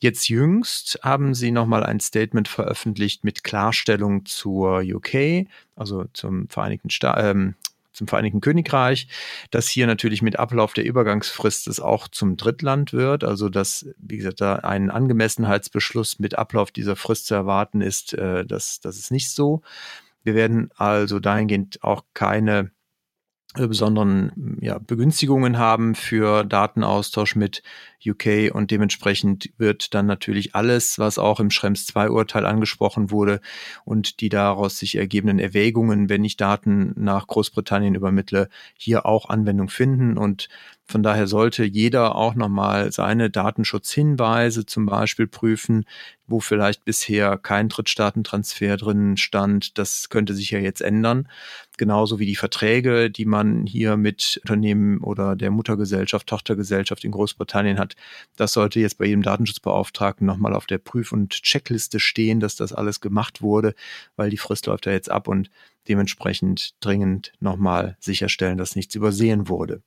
Jetzt 0.00 0.28
jüngst 0.28 1.00
haben 1.02 1.34
sie 1.34 1.50
nochmal 1.50 1.84
ein 1.84 2.00
Statement 2.00 2.48
veröffentlicht 2.48 3.24
mit 3.24 3.44
Klarstellung 3.44 4.26
zur 4.26 4.80
UK, 4.80 5.46
also 5.76 6.04
zum 6.12 6.48
Vereinigten 6.48 6.90
Sta 6.90 7.30
ähm, 7.30 7.54
zum 7.92 8.08
Vereinigten 8.08 8.40
Königreich, 8.40 9.08
dass 9.50 9.68
hier 9.68 9.86
natürlich 9.86 10.22
mit 10.22 10.38
Ablauf 10.38 10.72
der 10.72 10.84
Übergangsfrist 10.84 11.68
es 11.68 11.80
auch 11.80 12.08
zum 12.08 12.36
Drittland 12.36 12.92
wird, 12.92 13.24
also 13.24 13.48
dass, 13.48 13.86
wie 13.98 14.16
gesagt, 14.16 14.40
da 14.40 14.56
ein 14.56 14.90
Angemessenheitsbeschluss 14.90 16.18
mit 16.18 16.38
Ablauf 16.38 16.70
dieser 16.70 16.96
Frist 16.96 17.26
zu 17.26 17.34
erwarten 17.34 17.80
ist, 17.80 18.14
äh, 18.14 18.46
das, 18.46 18.80
das 18.80 18.96
ist 18.98 19.10
nicht 19.10 19.30
so. 19.30 19.62
Wir 20.22 20.34
werden 20.34 20.70
also 20.76 21.18
dahingehend 21.18 21.82
auch 21.82 22.04
keine 22.14 22.70
besonderen 23.54 24.58
ja, 24.60 24.78
Begünstigungen 24.78 25.58
haben 25.58 25.96
für 25.96 26.44
Datenaustausch 26.44 27.34
mit 27.34 27.62
UK 28.06 28.54
und 28.54 28.70
dementsprechend 28.70 29.50
wird 29.58 29.92
dann 29.92 30.06
natürlich 30.06 30.54
alles, 30.54 30.98
was 30.98 31.18
auch 31.18 31.40
im 31.40 31.50
Schrems 31.50 31.84
2 31.86 32.10
Urteil 32.10 32.46
angesprochen 32.46 33.10
wurde 33.10 33.40
und 33.84 34.20
die 34.20 34.28
daraus 34.28 34.78
sich 34.78 34.96
ergebenden 34.96 35.40
Erwägungen, 35.40 36.08
wenn 36.08 36.24
ich 36.24 36.36
Daten 36.36 36.92
nach 36.96 37.26
Großbritannien 37.26 37.96
übermittle, 37.96 38.48
hier 38.76 39.04
auch 39.04 39.28
Anwendung 39.28 39.68
finden 39.68 40.16
und 40.16 40.48
von 40.90 41.04
daher 41.04 41.28
sollte 41.28 41.64
jeder 41.64 42.16
auch 42.16 42.34
nochmal 42.34 42.90
seine 42.90 43.30
Datenschutzhinweise 43.30 44.66
zum 44.66 44.86
Beispiel 44.86 45.28
prüfen, 45.28 45.84
wo 46.26 46.40
vielleicht 46.40 46.84
bisher 46.84 47.38
kein 47.38 47.68
Drittstaatentransfer 47.68 48.76
drin 48.76 49.16
stand. 49.16 49.78
Das 49.78 50.08
könnte 50.08 50.34
sich 50.34 50.50
ja 50.50 50.58
jetzt 50.58 50.80
ändern. 50.80 51.28
Genauso 51.78 52.18
wie 52.18 52.26
die 52.26 52.34
Verträge, 52.34 53.08
die 53.08 53.24
man 53.24 53.66
hier 53.66 53.96
mit 53.96 54.40
Unternehmen 54.42 54.98
oder 54.98 55.36
der 55.36 55.52
Muttergesellschaft, 55.52 56.26
Tochtergesellschaft 56.26 57.04
in 57.04 57.12
Großbritannien 57.12 57.78
hat. 57.78 57.94
Das 58.34 58.52
sollte 58.52 58.80
jetzt 58.80 58.98
bei 58.98 59.06
jedem 59.06 59.22
Datenschutzbeauftragten 59.22 60.26
nochmal 60.26 60.54
auf 60.54 60.66
der 60.66 60.78
Prüf- 60.78 61.12
und 61.12 61.30
Checkliste 61.30 62.00
stehen, 62.00 62.40
dass 62.40 62.56
das 62.56 62.72
alles 62.72 63.00
gemacht 63.00 63.42
wurde, 63.42 63.74
weil 64.16 64.30
die 64.30 64.38
Frist 64.38 64.66
läuft 64.66 64.86
ja 64.86 64.92
jetzt 64.92 65.10
ab 65.10 65.28
und 65.28 65.50
dementsprechend 65.88 66.74
dringend 66.80 67.32
nochmal 67.38 67.96
sicherstellen, 68.00 68.58
dass 68.58 68.74
nichts 68.74 68.96
übersehen 68.96 69.48
wurde. 69.48 69.82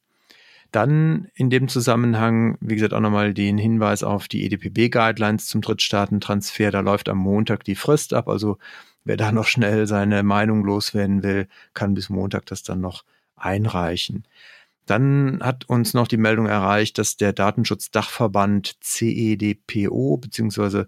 Dann 0.74 1.28
in 1.36 1.52
dem 1.52 1.68
Zusammenhang, 1.68 2.58
wie 2.60 2.74
gesagt, 2.74 2.96
auch 2.96 3.00
nochmal 3.00 3.36
den 3.36 3.60
Hinweis 3.60 4.02
auf 4.02 4.28
die 4.28 4.44
EDPB-Guidelines 4.44 5.46
zum 5.46 5.62
Drittstaatentransfer. 5.62 6.72
Da 6.72 6.80
läuft 6.80 7.10
am 7.10 7.20
Montag 7.20 7.64
die 7.64 7.76
Frist 7.76 8.12
ab. 8.12 8.28
Also 8.28 8.58
wer 9.04 9.16
da 9.16 9.32
noch 9.32 9.46
schnell 9.46 9.86
seine 9.86 10.24
Meinung 10.24 10.66
loswerden 10.66 11.22
will, 11.22 11.48
kann 11.76 11.94
bis 11.94 12.10
Montag 12.10 12.48
das 12.48 12.64
dann 12.64 12.82
noch 12.82 13.04
einreichen. 13.36 14.26
Dann 14.88 15.42
hat 15.44 15.70
uns 15.70 15.94
noch 15.94 16.08
die 16.08 16.18
Meldung 16.18 16.48
erreicht, 16.48 16.98
dass 16.98 17.18
der 17.18 17.34
Datenschutzdachverband 17.34 18.76
CEDPO 18.82 20.18
beziehungsweise 20.18 20.88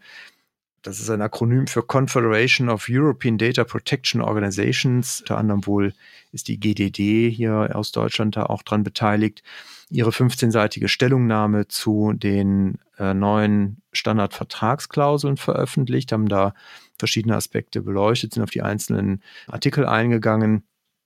das 0.82 1.00
ist 1.00 1.12
ein 1.12 1.22
Akronym 1.22 1.68
für 1.68 1.84
Confederation 1.84 2.70
of 2.70 2.88
European 2.90 3.38
Data 3.38 3.64
Protection 3.64 4.22
Organizations. 4.22 5.22
Unter 5.22 5.38
anderem 5.38 5.68
wohl 5.68 5.94
ist 6.32 6.48
die 6.48 6.60
GDD 6.60 7.30
hier 7.30 7.70
aus 7.74 7.92
Deutschland 7.92 8.36
da 8.36 8.48
auch 8.48 8.64
dran 8.64 8.84
beteiligt. 8.84 9.44
Ihre 9.90 10.10
15-seitige 10.10 10.88
Stellungnahme 10.88 11.68
zu 11.68 12.14
den 12.14 12.80
äh, 12.98 13.14
neuen 13.14 13.82
Standardvertragsklauseln 13.92 15.38
veröffentlicht, 15.38 16.12
haben 16.12 16.28
da 16.28 16.54
verschiedene 16.98 17.36
Aspekte 17.36 17.82
beleuchtet, 17.82 18.34
sind 18.34 18.44
auf 18.44 18.50
die 18.50 18.64
einzelnen 18.64 19.22
Artikel 19.48 19.86
eingegangen. 19.86 20.64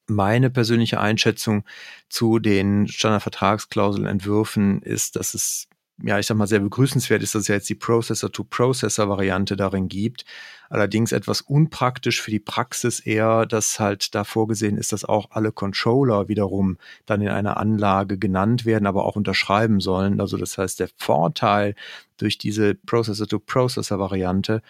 Meine 0.08 0.50
persönliche 0.50 1.00
Einschätzung 1.00 1.66
zu 2.10 2.40
den 2.40 2.88
Standardvertragsklauselentwürfen 2.88 4.82
ist, 4.82 5.16
dass 5.18 5.34
es 5.34 5.68
ja, 6.04 6.18
ich 6.18 6.28
sag 6.28 6.38
mal, 6.38 6.48
sehr 6.48 6.60
begrüßenswert 6.60 7.22
ist, 7.24 7.36
dass 7.36 7.44
es 7.44 7.48
ja 7.50 7.56
jetzt 7.56 7.70
die 7.70 7.76
Processor-to-Processor-Variante 7.76 9.56
darin 9.56 9.90
gibt. 9.90 10.24
Allerdings 10.70 11.12
etwas 11.12 11.42
unpraktisch 11.42 12.22
für 12.22 12.32
die 12.32 12.40
Praxis 12.40 13.00
eher, 13.00 13.46
dass 13.46 13.80
halt 13.80 14.14
da 14.16 14.24
vorgesehen 14.24 14.78
ist, 14.78 14.92
dass 14.94 15.04
auch 15.04 15.32
alle 15.32 15.52
Controller 15.52 16.28
wiederum 16.28 16.78
dann 17.06 17.22
in 17.22 17.30
einer 17.30 17.58
Anlage 17.58 18.18
genannt 18.18 18.66
werden, 18.66 18.86
aber 18.86 19.06
auch 19.06 19.16
unterschreiben 19.16 19.82
sollen. 19.82 20.22
Also 20.22 20.38
das 20.38 20.58
heißt, 20.58 20.80
der 20.80 20.90
Vorteil 20.96 21.76
durch 22.18 22.38
diese 22.38 22.76
Processor-to-Processor-Variante, 22.76 24.62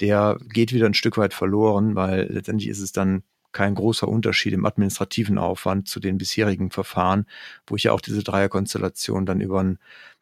der 0.00 0.38
geht 0.48 0.72
wieder 0.72 0.86
ein 0.86 0.94
Stück 0.94 1.18
weit 1.18 1.34
verloren, 1.34 1.96
weil 1.96 2.32
letztendlich 2.32 2.68
ist 2.68 2.80
es 2.80 2.92
dann 2.92 3.22
kein 3.52 3.74
großer 3.74 4.06
Unterschied 4.06 4.52
im 4.52 4.66
administrativen 4.66 5.38
Aufwand 5.38 5.88
zu 5.88 6.00
den 6.00 6.18
bisherigen 6.18 6.70
Verfahren, 6.70 7.26
wo 7.66 7.76
ich 7.76 7.84
ja 7.84 7.92
auch 7.92 8.00
diese 8.00 8.22
Dreierkonstellation 8.22 9.26
dann 9.26 9.40
über 9.40 9.60
einen 9.60 9.78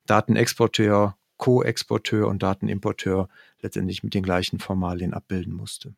Datenexporteur, 0.07 1.17
Co-Exporteur 1.37 2.29
und 2.29 2.43
Datenimporteur 2.43 3.29
letztendlich 3.61 4.03
mit 4.03 4.15
den 4.15 4.23
gleichen 4.23 4.59
Formalien 4.59 5.13
abbilden 5.13 5.53
musste. 5.53 5.95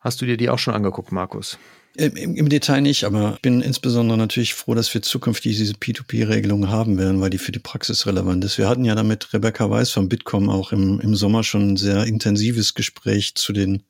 Hast 0.00 0.20
du 0.20 0.26
dir 0.26 0.36
die 0.36 0.50
auch 0.50 0.58
schon 0.58 0.74
angeguckt, 0.74 1.12
Markus? 1.12 1.58
Im, 1.94 2.36
Im, 2.36 2.48
Detail 2.48 2.80
nicht, 2.80 3.04
aber 3.04 3.34
ich 3.34 3.42
bin 3.42 3.60
insbesondere 3.60 4.16
natürlich 4.16 4.54
froh, 4.54 4.74
dass 4.74 4.92
wir 4.94 5.02
zukünftig 5.02 5.56
diese 5.56 5.74
P2P-Regelung 5.74 6.68
haben 6.70 6.98
werden, 6.98 7.20
weil 7.20 7.30
die 7.30 7.38
für 7.38 7.52
die 7.52 7.58
Praxis 7.58 8.06
relevant 8.06 8.42
ist. 8.44 8.56
Wir 8.56 8.68
hatten 8.68 8.84
ja 8.84 8.94
damit 8.94 9.32
Rebecca 9.34 9.68
Weiß 9.68 9.90
von 9.90 10.08
Bitkom 10.08 10.48
auch 10.48 10.72
im, 10.72 11.00
im 11.00 11.14
Sommer 11.14 11.44
schon 11.44 11.72
ein 11.72 11.76
sehr 11.76 12.04
intensives 12.04 12.74
Gespräch 12.74 13.34
zu 13.34 13.52
den 13.52 13.82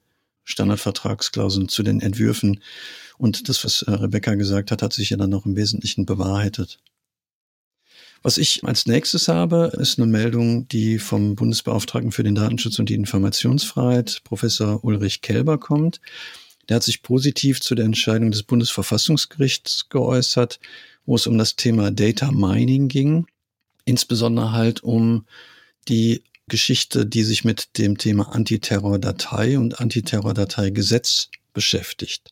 Standardvertragsklauseln, 0.44 1.68
zu 1.68 1.84
den 1.84 2.00
Entwürfen. 2.00 2.60
Und 3.18 3.48
das, 3.48 3.64
was 3.64 3.82
äh, 3.82 3.92
Rebecca 3.92 4.34
gesagt 4.34 4.72
hat, 4.72 4.82
hat 4.82 4.92
sich 4.92 5.10
ja 5.10 5.16
dann 5.16 5.30
noch 5.30 5.46
im 5.46 5.56
Wesentlichen 5.56 6.04
bewahrheitet. 6.04 6.80
Was 8.22 8.38
ich 8.38 8.62
als 8.64 8.86
nächstes 8.86 9.26
habe, 9.26 9.72
ist 9.78 9.98
eine 9.98 10.06
Meldung, 10.06 10.68
die 10.68 11.00
vom 11.00 11.34
Bundesbeauftragten 11.34 12.12
für 12.12 12.22
den 12.22 12.36
Datenschutz 12.36 12.78
und 12.78 12.88
die 12.88 12.94
Informationsfreiheit, 12.94 14.20
Professor 14.22 14.84
Ulrich 14.84 15.22
Kelber, 15.22 15.58
kommt. 15.58 16.00
Der 16.68 16.76
hat 16.76 16.84
sich 16.84 17.02
positiv 17.02 17.60
zu 17.60 17.74
der 17.74 17.84
Entscheidung 17.84 18.30
des 18.30 18.44
Bundesverfassungsgerichts 18.44 19.88
geäußert, 19.88 20.60
wo 21.04 21.16
es 21.16 21.26
um 21.26 21.36
das 21.36 21.56
Thema 21.56 21.90
Data 21.90 22.30
Mining 22.30 22.86
ging, 22.86 23.26
insbesondere 23.84 24.52
halt 24.52 24.84
um 24.84 25.26
die 25.88 26.22
Geschichte, 26.46 27.06
die 27.06 27.24
sich 27.24 27.44
mit 27.44 27.76
dem 27.78 27.98
Thema 27.98 28.32
Antiterror-Datei 28.32 29.58
und 29.58 29.80
Antiterror-Datei-Gesetz 29.80 31.30
beschäftigt. 31.52 32.30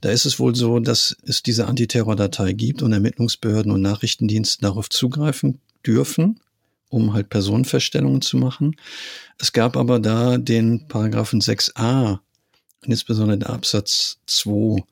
Da 0.00 0.10
ist 0.10 0.26
es 0.26 0.38
wohl 0.38 0.54
so, 0.54 0.78
dass 0.78 1.16
es 1.24 1.42
diese 1.42 1.66
Antiterror-Datei 1.66 2.52
gibt 2.52 2.82
und 2.82 2.92
Ermittlungsbehörden 2.92 3.72
und 3.72 3.80
Nachrichtendienste 3.80 4.60
darauf 4.60 4.90
zugreifen 4.90 5.60
dürfen, 5.86 6.40
um 6.90 7.14
halt 7.14 7.30
Personenfeststellungen 7.30 8.20
zu 8.20 8.36
machen. 8.36 8.76
Es 9.38 9.52
gab 9.52 9.76
aber 9.76 9.98
da 9.98 10.38
den 10.38 10.86
Paragraphen 10.86 11.40
6a, 11.40 12.18
insbesondere 12.84 13.38
der 13.38 13.50
Absatz 13.50 14.18
2. 14.26 14.84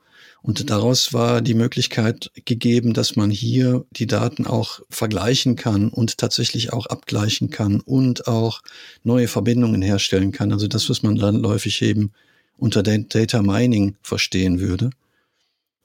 Und 0.42 0.68
daraus 0.68 1.14
war 1.14 1.40
die 1.40 1.54
Möglichkeit 1.54 2.30
gegeben, 2.44 2.92
dass 2.92 3.16
man 3.16 3.30
hier 3.30 3.86
die 3.92 4.06
Daten 4.06 4.46
auch 4.46 4.80
vergleichen 4.90 5.56
kann 5.56 5.88
und 5.88 6.18
tatsächlich 6.18 6.72
auch 6.72 6.84
abgleichen 6.86 7.48
kann 7.48 7.80
und 7.80 8.26
auch 8.26 8.60
neue 9.04 9.26
Verbindungen 9.26 9.80
herstellen 9.80 10.32
kann. 10.32 10.52
Also 10.52 10.66
das, 10.68 10.90
was 10.90 11.02
man 11.02 11.16
dann 11.16 11.36
läufig 11.36 11.80
eben 11.80 12.12
unter 12.56 12.82
Data 12.82 13.42
Mining 13.42 13.96
verstehen 14.02 14.60
würde. 14.60 14.90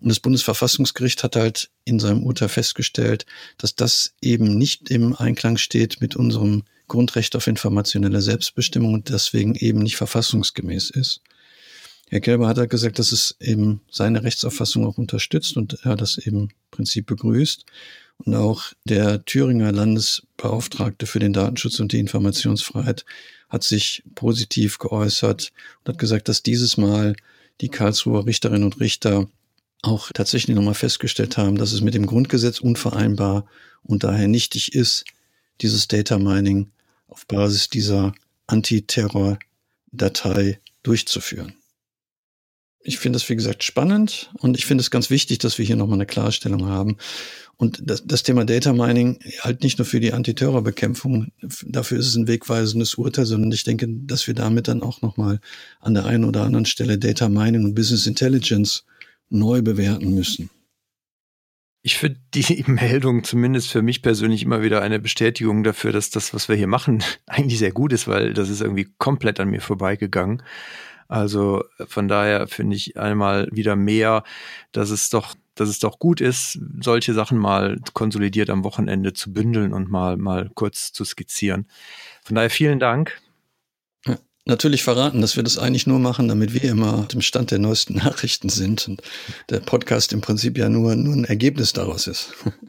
Und 0.02 0.10
das 0.10 0.20
Bundesverfassungsgericht 0.20 1.24
hat 1.24 1.36
halt 1.36 1.70
in 1.84 2.00
seinem 2.00 2.24
Urteil 2.24 2.50
festgestellt, 2.50 3.26
dass 3.58 3.76
das 3.76 4.14
eben 4.22 4.58
nicht 4.58 4.90
im 4.90 5.14
Einklang 5.14 5.58
steht 5.58 6.00
mit 6.00 6.16
unserem 6.16 6.64
Grundrecht 6.88 7.36
auf 7.36 7.48
informationelle 7.48 8.22
Selbstbestimmung 8.22 8.94
und 8.94 9.10
deswegen 9.10 9.56
eben 9.56 9.80
nicht 9.80 9.98
verfassungsgemäß 9.98 10.90
ist. 10.90 11.22
Herr 12.10 12.22
Kelber 12.22 12.48
hat 12.48 12.58
halt 12.58 12.72
gesagt, 12.72 12.98
dass 12.98 13.12
es 13.12 13.36
eben 13.40 13.82
seine 13.92 14.24
Rechtsauffassung 14.24 14.86
auch 14.86 14.98
unterstützt 14.98 15.58
und 15.58 15.78
er 15.84 15.96
das 15.96 16.18
eben 16.18 16.40
im 16.40 16.50
Prinzip 16.72 17.06
begrüßt. 17.06 17.66
Und 18.26 18.36
auch 18.36 18.74
der 18.84 19.24
Thüringer 19.24 19.72
Landesbeauftragte 19.72 21.06
für 21.06 21.20
den 21.20 21.34
Datenschutz 21.34 21.80
und 21.80 21.94
die 21.94 22.00
Informationsfreiheit 22.00 23.06
hat 23.50 23.64
sich 23.64 24.04
positiv 24.16 24.78
geäußert 24.78 25.52
und 25.80 25.94
hat 25.94 26.00
gesagt, 26.00 26.30
dass 26.30 26.44
dieses 26.44 26.78
Mal 26.78 27.16
die 27.62 27.70
Karlsruher 27.70 28.26
Richterinnen 28.26 28.64
und 28.64 28.80
Richter 28.80 29.28
auch 29.82 30.12
tatsächlich 30.14 30.56
nochmal 30.56 30.76
festgestellt 30.76 31.38
haben, 31.38 31.58
dass 31.58 31.72
es 31.72 31.80
mit 31.82 31.94
dem 31.94 32.06
Grundgesetz 32.06 32.60
unvereinbar 32.60 33.46
und 33.84 34.04
daher 34.04 34.28
nichtig 34.28 34.76
ist, 34.76 35.06
dieses 35.62 35.88
Data 35.88 36.18
Mining 36.18 36.70
auf 37.08 37.26
Basis 37.26 37.70
dieser 37.70 38.14
Antiterror-Datei 38.48 40.60
durchzuführen. 40.84 41.54
Ich 42.82 42.98
finde 42.98 43.18
es, 43.18 43.28
wie 43.30 43.36
gesagt, 43.36 43.64
spannend 43.64 44.32
und 44.40 44.58
ich 44.58 44.66
finde 44.66 44.82
es 44.82 44.92
ganz 44.92 45.10
wichtig, 45.10 45.40
dass 45.40 45.58
wir 45.58 45.66
hier 45.66 45.76
nochmal 45.76 45.98
eine 45.98 46.06
Klarstellung 46.06 46.68
haben. 46.68 46.98
Und 47.58 47.82
das, 47.84 48.06
das 48.06 48.24
Thema 48.24 48.46
Data 48.46 48.72
Mining 48.72 49.20
halt 49.42 49.64
nicht 49.64 49.80
nur 49.80 49.86
für 49.86 50.00
die 50.00 50.14
Antiterrorbekämpfung, 50.14 51.34
dafür 51.66 52.00
ist 52.00 52.08
es 52.08 52.16
ein 52.16 52.30
wegweisendes 52.30 52.96
Urteil, 52.96 53.26
sondern 53.26 53.52
ich 53.52 53.66
denke, 53.66 53.86
dass 53.90 54.28
wir 54.28 54.34
damit 54.34 54.70
dann 54.70 54.82
auch 54.82 55.02
nochmal 55.02 55.42
an 55.82 55.94
der 55.94 56.06
einen 56.06 56.24
oder 56.24 56.44
anderen 56.44 56.66
Stelle 56.66 56.98
Data 56.98 57.28
Mining 57.28 57.66
und 57.66 57.76
Business 57.76 58.08
Intelligence 58.08 58.86
neu 59.30 59.62
bewerten 59.62 60.16
müssen. 60.16 60.50
Ich 61.82 61.98
finde 61.98 62.20
die 62.34 62.64
Meldung 62.68 63.24
zumindest 63.24 63.70
für 63.72 63.82
mich 63.82 64.02
persönlich 64.02 64.44
immer 64.44 64.62
wieder 64.62 64.82
eine 64.82 65.00
Bestätigung 65.00 65.64
dafür, 65.64 65.92
dass 65.92 66.10
das, 66.10 66.34
was 66.34 66.50
wir 66.50 66.56
hier 66.56 66.68
machen, 66.68 67.04
eigentlich 67.26 67.60
sehr 67.60 67.72
gut 67.72 67.94
ist, 67.94 68.08
weil 68.08 68.34
das 68.34 68.50
ist 68.50 68.62
irgendwie 68.62 68.88
komplett 68.98 69.40
an 69.40 69.50
mir 69.50 69.62
vorbeigegangen. 69.62 70.44
Also 71.10 71.66
von 71.88 72.08
daher 72.08 72.48
finde 72.48 72.76
ich 72.76 72.98
einmal 72.98 73.50
wieder 73.52 73.76
mehr, 73.76 74.24
dass 74.72 74.92
es 74.92 75.10
doch, 75.10 75.36
dass 75.56 75.68
es 75.68 75.80
doch 75.80 75.98
gut 75.98 76.22
ist, 76.22 76.60
solche 76.82 77.16
Sachen 77.16 77.38
mal 77.38 77.80
konsolidiert 77.94 78.52
am 78.52 78.64
Wochenende 78.64 79.14
zu 79.14 79.34
bündeln 79.34 79.74
und 79.74 79.90
mal, 79.90 80.18
mal 80.18 80.52
kurz 80.54 80.94
zu 80.94 81.04
skizzieren. 81.04 81.68
Von 82.24 82.36
daher 82.36 82.52
vielen 82.52 82.80
Dank. 82.80 83.20
Natürlich 84.46 84.84
verraten, 84.84 85.22
dass 85.22 85.36
wir 85.36 85.44
das 85.44 85.58
eigentlich 85.58 85.88
nur 85.88 86.00
machen, 86.00 86.28
damit 86.28 86.54
wir 86.54 86.64
immer 86.64 87.08
dem 87.12 87.22
Stand 87.22 87.52
der 87.52 87.60
neuesten 87.60 87.96
Nachrichten 87.98 88.50
sind 88.50 88.88
und 88.88 89.02
der 89.50 89.60
Podcast 89.60 90.14
im 90.14 90.22
Prinzip 90.22 90.58
ja 90.58 90.70
nur, 90.70 90.96
nur 90.96 91.16
ein 91.16 91.26
Ergebnis 91.26 91.74
daraus 91.74 92.08
ist. 92.08 92.34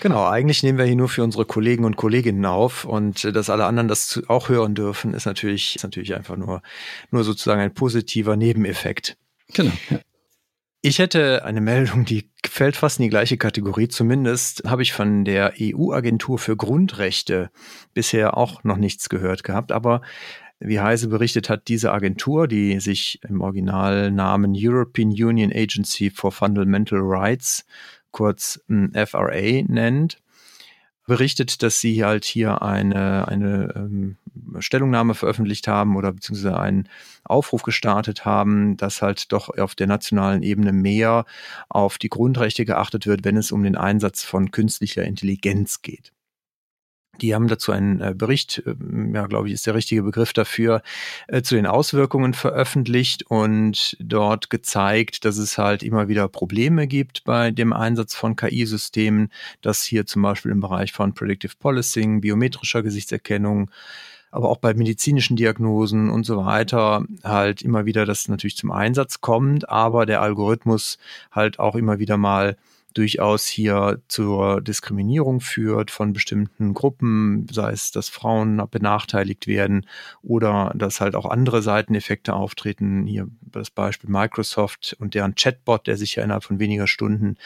Genau, 0.00 0.26
eigentlich 0.26 0.62
nehmen 0.62 0.78
wir 0.78 0.84
hier 0.84 0.96
nur 0.96 1.08
für 1.08 1.22
unsere 1.22 1.44
Kollegen 1.44 1.84
und 1.84 1.96
Kolleginnen 1.96 2.44
auf 2.44 2.84
und 2.84 3.24
äh, 3.24 3.32
dass 3.32 3.50
alle 3.50 3.64
anderen 3.66 3.88
das 3.88 4.22
auch 4.28 4.48
hören 4.48 4.74
dürfen, 4.74 5.14
ist 5.14 5.26
natürlich, 5.26 5.76
ist 5.76 5.82
natürlich 5.82 6.14
einfach 6.14 6.36
nur, 6.36 6.62
nur 7.10 7.24
sozusagen 7.24 7.60
ein 7.60 7.74
positiver 7.74 8.36
Nebeneffekt. 8.36 9.16
Genau. 9.52 9.72
Ja. 9.90 10.00
Ich 10.86 10.98
hätte 10.98 11.46
eine 11.46 11.62
Meldung, 11.62 12.04
die 12.04 12.28
fällt 12.46 12.76
fast 12.76 12.98
in 12.98 13.04
die 13.04 13.08
gleiche 13.08 13.38
Kategorie. 13.38 13.88
Zumindest 13.88 14.64
habe 14.66 14.82
ich 14.82 14.92
von 14.92 15.24
der 15.24 15.54
EU-Agentur 15.58 16.38
für 16.38 16.58
Grundrechte 16.58 17.50
bisher 17.94 18.36
auch 18.36 18.64
noch 18.64 18.76
nichts 18.76 19.08
gehört 19.08 19.44
gehabt. 19.44 19.72
Aber 19.72 20.02
wie 20.60 20.80
Heise 20.80 21.08
berichtet 21.08 21.48
hat, 21.48 21.68
diese 21.68 21.92
Agentur, 21.92 22.48
die 22.48 22.80
sich 22.80 23.18
im 23.28 23.40
Originalnamen 23.40 24.52
European 24.54 25.08
Union 25.08 25.52
Agency 25.54 26.10
for 26.10 26.32
Fundamental 26.32 27.00
Rights 27.02 27.64
kurz 28.14 28.60
FRA 28.68 29.62
nennt, 29.66 30.22
berichtet, 31.06 31.62
dass 31.62 31.80
sie 31.80 32.02
halt 32.02 32.24
hier 32.24 32.62
eine, 32.62 33.28
eine 33.28 33.74
ähm, 33.76 34.16
Stellungnahme 34.58 35.14
veröffentlicht 35.14 35.68
haben 35.68 35.96
oder 35.96 36.12
beziehungsweise 36.12 36.58
einen 36.58 36.88
Aufruf 37.24 37.62
gestartet 37.62 38.24
haben, 38.24 38.78
dass 38.78 39.02
halt 39.02 39.32
doch 39.32 39.50
auf 39.58 39.74
der 39.74 39.86
nationalen 39.86 40.42
Ebene 40.42 40.72
mehr 40.72 41.26
auf 41.68 41.98
die 41.98 42.08
Grundrechte 42.08 42.64
geachtet 42.64 43.06
wird, 43.06 43.24
wenn 43.24 43.36
es 43.36 43.52
um 43.52 43.62
den 43.62 43.76
Einsatz 43.76 44.24
von 44.24 44.50
künstlicher 44.50 45.04
Intelligenz 45.04 45.82
geht. 45.82 46.13
Die 47.20 47.34
haben 47.34 47.48
dazu 47.48 47.72
einen 47.72 48.00
äh, 48.00 48.14
Bericht, 48.16 48.62
äh, 48.66 48.74
ja, 49.12 49.26
glaube 49.26 49.48
ich, 49.48 49.54
ist 49.54 49.66
der 49.66 49.74
richtige 49.74 50.02
Begriff 50.02 50.32
dafür, 50.32 50.82
äh, 51.28 51.42
zu 51.42 51.54
den 51.54 51.66
Auswirkungen 51.66 52.34
veröffentlicht 52.34 53.24
und 53.28 53.96
dort 54.00 54.50
gezeigt, 54.50 55.24
dass 55.24 55.36
es 55.36 55.58
halt 55.58 55.82
immer 55.82 56.08
wieder 56.08 56.28
Probleme 56.28 56.86
gibt 56.86 57.24
bei 57.24 57.50
dem 57.50 57.72
Einsatz 57.72 58.14
von 58.14 58.36
KI-Systemen, 58.36 59.30
dass 59.62 59.84
hier 59.84 60.06
zum 60.06 60.22
Beispiel 60.22 60.52
im 60.52 60.60
Bereich 60.60 60.92
von 60.92 61.14
Predictive 61.14 61.54
Policing, 61.58 62.20
biometrischer 62.20 62.82
Gesichtserkennung, 62.82 63.70
aber 64.30 64.48
auch 64.50 64.56
bei 64.56 64.74
medizinischen 64.74 65.36
Diagnosen 65.36 66.10
und 66.10 66.26
so 66.26 66.44
weiter 66.44 67.04
halt 67.22 67.62
immer 67.62 67.84
wieder 67.84 68.04
das 68.04 68.26
natürlich 68.28 68.56
zum 68.56 68.72
Einsatz 68.72 69.20
kommt, 69.20 69.68
aber 69.68 70.06
der 70.06 70.22
Algorithmus 70.22 70.98
halt 71.30 71.60
auch 71.60 71.76
immer 71.76 72.00
wieder 72.00 72.16
mal 72.16 72.56
durchaus 72.94 73.46
hier 73.46 74.00
zur 74.08 74.60
Diskriminierung 74.60 75.40
führt 75.40 75.90
von 75.90 76.12
bestimmten 76.12 76.72
Gruppen, 76.74 77.46
sei 77.50 77.72
es, 77.72 77.90
dass 77.90 78.08
Frauen 78.08 78.62
benachteiligt 78.70 79.46
werden 79.46 79.86
oder 80.22 80.72
dass 80.74 81.00
halt 81.00 81.16
auch 81.16 81.26
andere 81.26 81.60
Seiteneffekte 81.60 82.34
auftreten. 82.34 83.06
Hier 83.06 83.28
das 83.42 83.70
Beispiel 83.70 84.08
Microsoft 84.08 84.96
und 84.98 85.14
deren 85.14 85.34
Chatbot, 85.34 85.86
der 85.86 85.96
sich 85.96 86.14
ja 86.14 86.24
innerhalb 86.24 86.44
von 86.44 86.58
weniger 86.58 86.86
Stunden 86.86 87.36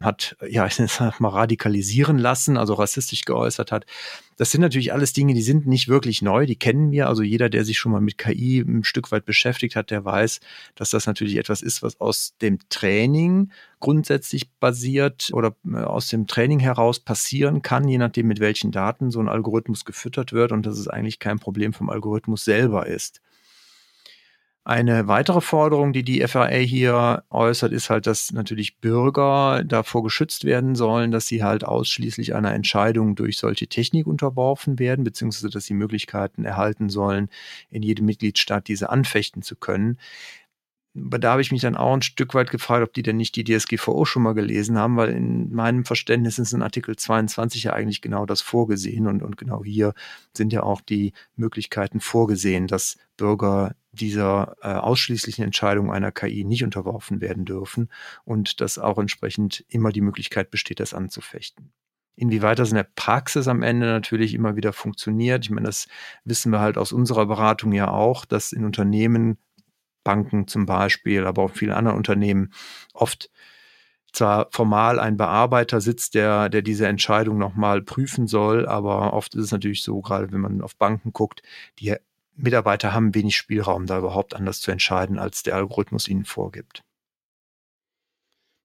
hat, 0.00 0.36
ja, 0.48 0.66
ich 0.66 0.74
sag 0.74 1.20
mal, 1.20 1.28
radikalisieren 1.28 2.18
lassen, 2.18 2.56
also 2.56 2.74
rassistisch 2.74 3.24
geäußert 3.24 3.72
hat. 3.72 3.86
Das 4.36 4.50
sind 4.50 4.60
natürlich 4.60 4.92
alles 4.92 5.14
Dinge, 5.14 5.32
die 5.32 5.42
sind 5.42 5.66
nicht 5.66 5.88
wirklich 5.88 6.20
neu, 6.20 6.44
die 6.44 6.56
kennen 6.56 6.90
wir. 6.90 7.08
Also 7.08 7.22
jeder, 7.22 7.48
der 7.48 7.64
sich 7.64 7.78
schon 7.78 7.92
mal 7.92 8.02
mit 8.02 8.18
KI 8.18 8.60
ein 8.60 8.84
Stück 8.84 9.10
weit 9.10 9.24
beschäftigt 9.24 9.76
hat, 9.76 9.90
der 9.90 10.04
weiß, 10.04 10.40
dass 10.74 10.90
das 10.90 11.06
natürlich 11.06 11.36
etwas 11.36 11.62
ist, 11.62 11.82
was 11.82 12.00
aus 12.00 12.34
dem 12.42 12.58
Training 12.68 13.50
grundsätzlich 13.80 14.50
basiert 14.60 15.30
oder 15.32 15.56
äh, 15.66 15.78
aus 15.78 16.08
dem 16.08 16.26
Training 16.26 16.58
heraus 16.58 17.00
passieren 17.00 17.62
kann, 17.62 17.88
je 17.88 17.98
nachdem, 17.98 18.26
mit 18.26 18.40
welchen 18.40 18.72
Daten 18.72 19.10
so 19.10 19.20
ein 19.20 19.28
Algorithmus 19.28 19.84
gefüttert 19.84 20.32
wird 20.32 20.52
und 20.52 20.66
dass 20.66 20.78
es 20.78 20.88
eigentlich 20.88 21.18
kein 21.18 21.38
Problem 21.38 21.72
vom 21.72 21.88
Algorithmus 21.88 22.44
selber 22.44 22.86
ist. 22.86 23.20
Eine 24.68 25.06
weitere 25.06 25.40
Forderung, 25.40 25.92
die 25.92 26.02
die 26.02 26.26
FAA 26.26 26.56
hier 26.56 27.22
äußert, 27.30 27.70
ist 27.70 27.88
halt, 27.88 28.08
dass 28.08 28.32
natürlich 28.32 28.78
Bürger 28.78 29.62
davor 29.62 30.02
geschützt 30.02 30.44
werden 30.44 30.74
sollen, 30.74 31.12
dass 31.12 31.28
sie 31.28 31.44
halt 31.44 31.62
ausschließlich 31.62 32.34
einer 32.34 32.52
Entscheidung 32.52 33.14
durch 33.14 33.38
solche 33.38 33.68
Technik 33.68 34.08
unterworfen 34.08 34.80
werden, 34.80 35.04
beziehungsweise 35.04 35.50
dass 35.50 35.66
sie 35.66 35.74
Möglichkeiten 35.74 36.44
erhalten 36.44 36.88
sollen, 36.88 37.28
in 37.70 37.84
jedem 37.84 38.06
Mitgliedstaat 38.06 38.66
diese 38.66 38.90
anfechten 38.90 39.42
zu 39.42 39.54
können 39.54 39.98
da 40.96 41.32
habe 41.32 41.42
ich 41.42 41.52
mich 41.52 41.60
dann 41.60 41.76
auch 41.76 41.92
ein 41.92 42.02
Stück 42.02 42.34
weit 42.34 42.50
gefragt, 42.50 42.82
ob 42.82 42.94
die 42.94 43.02
denn 43.02 43.16
nicht 43.16 43.36
die 43.36 43.44
DSGVO 43.44 44.04
schon 44.04 44.22
mal 44.22 44.32
gelesen 44.32 44.78
haben, 44.78 44.96
weil 44.96 45.10
in 45.10 45.52
meinem 45.52 45.84
Verständnis 45.84 46.38
ist 46.38 46.52
in 46.52 46.62
Artikel 46.62 46.96
22 46.96 47.64
ja 47.64 47.72
eigentlich 47.74 48.00
genau 48.00 48.24
das 48.24 48.40
vorgesehen 48.40 49.06
und, 49.06 49.22
und 49.22 49.36
genau 49.36 49.62
hier 49.62 49.92
sind 50.32 50.52
ja 50.52 50.62
auch 50.62 50.80
die 50.80 51.12
Möglichkeiten 51.36 52.00
vorgesehen, 52.00 52.66
dass 52.66 52.96
Bürger 53.16 53.76
dieser 53.92 54.56
äh, 54.62 54.68
ausschließlichen 54.68 55.44
Entscheidung 55.44 55.92
einer 55.92 56.12
KI 56.12 56.44
nicht 56.44 56.64
unterworfen 56.64 57.20
werden 57.20 57.44
dürfen 57.44 57.90
und 58.24 58.60
dass 58.60 58.78
auch 58.78 58.98
entsprechend 58.98 59.64
immer 59.68 59.92
die 59.92 60.00
Möglichkeit 60.00 60.50
besteht, 60.50 60.80
das 60.80 60.94
anzufechten. 60.94 61.72
Inwieweit 62.18 62.58
das 62.58 62.70
in 62.70 62.76
der 62.76 62.88
Praxis 62.94 63.46
am 63.46 63.62
Ende 63.62 63.86
natürlich 63.86 64.32
immer 64.32 64.56
wieder 64.56 64.72
funktioniert. 64.72 65.44
Ich 65.44 65.50
meine, 65.50 65.66
das 65.66 65.86
wissen 66.24 66.50
wir 66.50 66.60
halt 66.60 66.78
aus 66.78 66.92
unserer 66.92 67.26
Beratung 67.26 67.72
ja 67.72 67.88
auch, 67.88 68.24
dass 68.24 68.52
in 68.52 68.64
Unternehmen 68.64 69.36
Banken 70.06 70.46
zum 70.46 70.66
Beispiel, 70.66 71.26
aber 71.26 71.42
auch 71.42 71.50
viele 71.50 71.74
andere 71.74 71.96
Unternehmen 71.96 72.52
oft 72.94 73.28
zwar 74.12 74.46
formal 74.52 75.00
ein 75.00 75.16
Bearbeiter 75.16 75.80
sitzt, 75.80 76.14
der, 76.14 76.48
der 76.48 76.62
diese 76.62 76.86
Entscheidung 76.86 77.38
nochmal 77.38 77.82
prüfen 77.82 78.28
soll, 78.28 78.66
aber 78.66 79.12
oft 79.14 79.34
ist 79.34 79.46
es 79.46 79.50
natürlich 79.50 79.82
so, 79.82 80.00
gerade 80.00 80.30
wenn 80.30 80.40
man 80.40 80.62
auf 80.62 80.76
Banken 80.76 81.12
guckt, 81.12 81.42
die 81.80 81.96
Mitarbeiter 82.36 82.94
haben 82.94 83.16
wenig 83.16 83.36
Spielraum, 83.36 83.86
da 83.86 83.98
überhaupt 83.98 84.34
anders 84.34 84.60
zu 84.60 84.70
entscheiden, 84.70 85.18
als 85.18 85.42
der 85.42 85.56
Algorithmus 85.56 86.06
ihnen 86.06 86.24
vorgibt. 86.24 86.84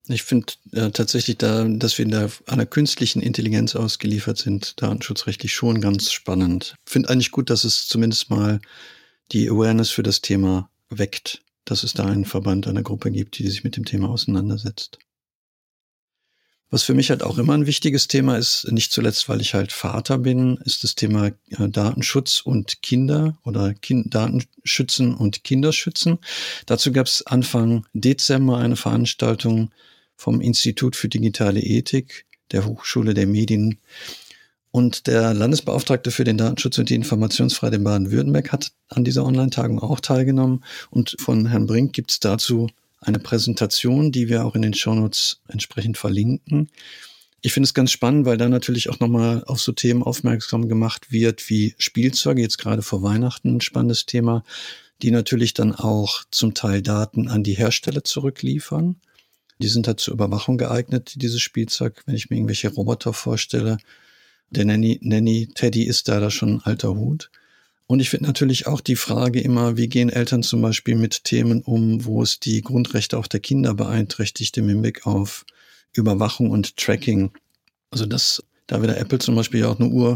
Ich 0.08 0.22
finde 0.24 0.54
äh, 0.74 0.92
tatsächlich, 0.92 1.40
da, 1.40 1.66
dass 1.68 1.98
wir 1.98 2.06
in 2.06 2.12
der, 2.12 2.30
einer 2.46 2.68
künstlichen 2.68 3.22
Intelligenz 3.22 3.76
ausgeliefert 3.76 4.38
sind, 4.38 4.80
datenschutzrechtlich 4.80 5.54
schon 5.54 5.82
ganz 5.82 6.12
spannend. 6.12 6.76
Finde 6.86 7.10
eigentlich 7.10 7.32
gut, 7.32 7.50
dass 7.50 7.64
es 7.64 7.88
zumindest 7.88 8.30
mal 8.30 8.62
die 9.32 9.50
Awareness 9.50 9.90
für 9.90 10.04
das 10.04 10.22
Thema 10.22 10.70
weckt, 10.92 11.44
dass 11.66 11.84
es 11.84 11.94
da 11.94 12.06
einen 12.06 12.26
Verband, 12.26 12.68
eine 12.68 12.84
Gruppe 12.84 13.12
gibt, 13.12 13.38
die 13.40 13.48
sich 13.48 13.64
mit 13.64 13.78
dem 13.78 13.86
Thema 13.86 14.10
auseinandersetzt. 14.10 15.00
Was 16.70 16.84
für 16.84 16.94
mich 16.94 17.10
halt 17.10 17.22
auch 17.22 17.38
immer 17.38 17.54
ein 17.54 17.66
wichtiges 17.66 18.08
Thema 18.08 18.38
ist, 18.38 18.66
nicht 18.72 18.94
zuletzt, 18.94 19.28
weil 19.28 19.42
ich 19.42 19.54
halt 19.54 19.74
Vater 19.74 20.18
bin, 20.18 20.56
ist 20.64 20.86
das 20.86 20.96
Thema 20.96 21.28
äh, 21.28 21.68
Datenschutz 21.68 22.42
und 22.42 22.82
Kinder 22.82 23.38
oder 23.44 23.74
kind 23.74 24.16
Datenschützen 24.16 25.14
und 25.14 25.44
Kinderschützen. 25.44 26.20
Dazu 26.68 26.94
gab 26.94 27.08
es 27.08 27.28
Anfang 27.28 27.86
Dezember 27.92 28.58
eine 28.58 28.78
Veranstaltung 28.78 29.72
vom 30.16 30.40
Institut 30.40 30.96
für 30.96 31.10
digitale 31.10 31.60
Ethik 31.60 32.26
der 32.52 32.66
Hochschule 32.66 33.14
der 33.14 33.28
Medien 33.28 33.80
und 34.72 35.08
der 35.08 35.34
Landesbeauftragte 35.34 36.12
für 36.12 36.24
den 36.24 36.38
Datenschutz 36.38 36.78
und 36.78 36.90
die 36.90 36.96
Informationsfreiheit 36.96 37.76
in 37.76 37.84
Baden-Württemberg 37.84 38.52
hat 38.52 38.72
an 38.88 39.04
dieser 39.04 39.26
Online-Tagung 39.26 39.80
auch 39.80 40.00
teilgenommen. 40.00 40.64
Und 40.90 41.16
von 41.20 41.46
Herrn 41.46 41.68
Brink 41.68 41.94
gibt 41.94 42.12
es 42.12 42.20
dazu 42.20 42.70
eine 43.02 43.20
Präsentation, 43.20 44.12
die 44.12 44.30
wir 44.30 44.46
auch 44.46 44.56
in 44.56 44.62
den 44.62 44.74
Shownotes 44.74 45.42
entsprechend 45.48 45.98
verlinken. 45.98 46.70
Ich 47.42 47.54
finde 47.54 47.66
es 47.66 47.74
ganz 47.74 47.92
spannend, 47.92 48.26
weil 48.26 48.38
da 48.38 48.48
natürlich 48.48 48.90
auch 48.90 49.00
nochmal 49.00 49.44
auf 49.46 49.60
so 49.60 49.72
Themen 49.72 50.04
aufmerksam 50.04 50.70
gemacht 50.70 51.12
wird 51.12 51.50
wie 51.50 51.76
Spielzeuge, 51.78 52.42
jetzt 52.42 52.60
gerade 52.60 52.84
vor 52.84 53.02
Weihnachten 53.02 53.56
ein 53.56 53.62
spannendes 53.62 54.06
Thema, 54.06 54.44
die 55.02 55.12
natürlich 55.12 55.54
dann 55.54 55.74
auch 55.74 56.24
zum 56.30 56.54
Teil 56.54 56.84
Daten 56.84 57.28
an 57.28 57.44
die 57.44 57.56
Hersteller 57.56 58.04
zurückliefern. 58.04 58.98
Die 59.58 59.68
sind 59.68 59.88
halt 59.88 60.00
zur 60.00 60.14
Überwachung 60.14 60.58
geeignet, 60.58 61.14
dieses 61.16 61.42
Spielzeug. 61.42 62.04
Wenn 62.06 62.16
ich 62.16 62.30
mir 62.30 62.38
irgendwelche 62.38 62.70
Roboter 62.70 63.12
vorstelle, 63.12 63.78
der 64.52 64.66
Nanny, 64.66 65.00
Nanny 65.02 65.50
Teddy 65.54 65.84
ist 65.84 66.08
da, 66.08 66.20
da 66.20 66.30
schon 66.30 66.56
ein 66.56 66.62
alter 66.62 66.96
Hut. 66.96 67.32
Und 67.88 68.00
ich 68.00 68.10
finde 68.10 68.28
natürlich 68.28 68.68
auch 68.68 68.80
die 68.80 68.96
Frage 68.96 69.42
immer, 69.42 69.76
wie 69.76 69.90
gehen 69.90 70.10
Eltern 70.10 70.44
zum 70.44 70.62
Beispiel 70.62 70.96
mit 70.96 71.26
Themen 71.26 71.62
um, 71.62 72.06
wo 72.06 72.22
es 72.22 72.40
die 72.40 72.62
Grundrechte 72.62 73.18
auch 73.18 73.28
der 73.28 73.42
Kinder 73.42 73.74
beeinträchtigt 73.74 74.58
im 74.58 74.70
Hinblick 74.70 75.06
auf 75.06 75.46
Überwachung 75.94 76.52
und 76.52 76.78
Tracking. 76.78 77.32
Also 77.90 78.06
dass 78.06 78.44
da 78.68 78.82
wieder 78.82 78.98
Apple 78.98 79.20
zum 79.20 79.36
Beispiel 79.36 79.66
auch 79.66 79.80
eine 79.80 79.90
Uhr 79.90 80.16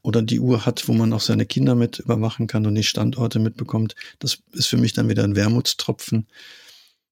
oder 0.00 0.22
die 0.22 0.40
Uhr 0.40 0.64
hat, 0.64 0.88
wo 0.88 0.92
man 0.92 1.12
auch 1.12 1.20
seine 1.20 1.44
Kinder 1.44 1.74
mit 1.74 1.98
überwachen 1.98 2.46
kann 2.46 2.66
und 2.66 2.74
die 2.74 2.82
Standorte 2.82 3.38
mitbekommt. 3.38 3.94
Das 4.18 4.38
ist 4.52 4.66
für 4.66 4.78
mich 4.78 4.94
dann 4.94 5.08
wieder 5.08 5.24
ein 5.24 5.36
Wermutstropfen 5.36 6.26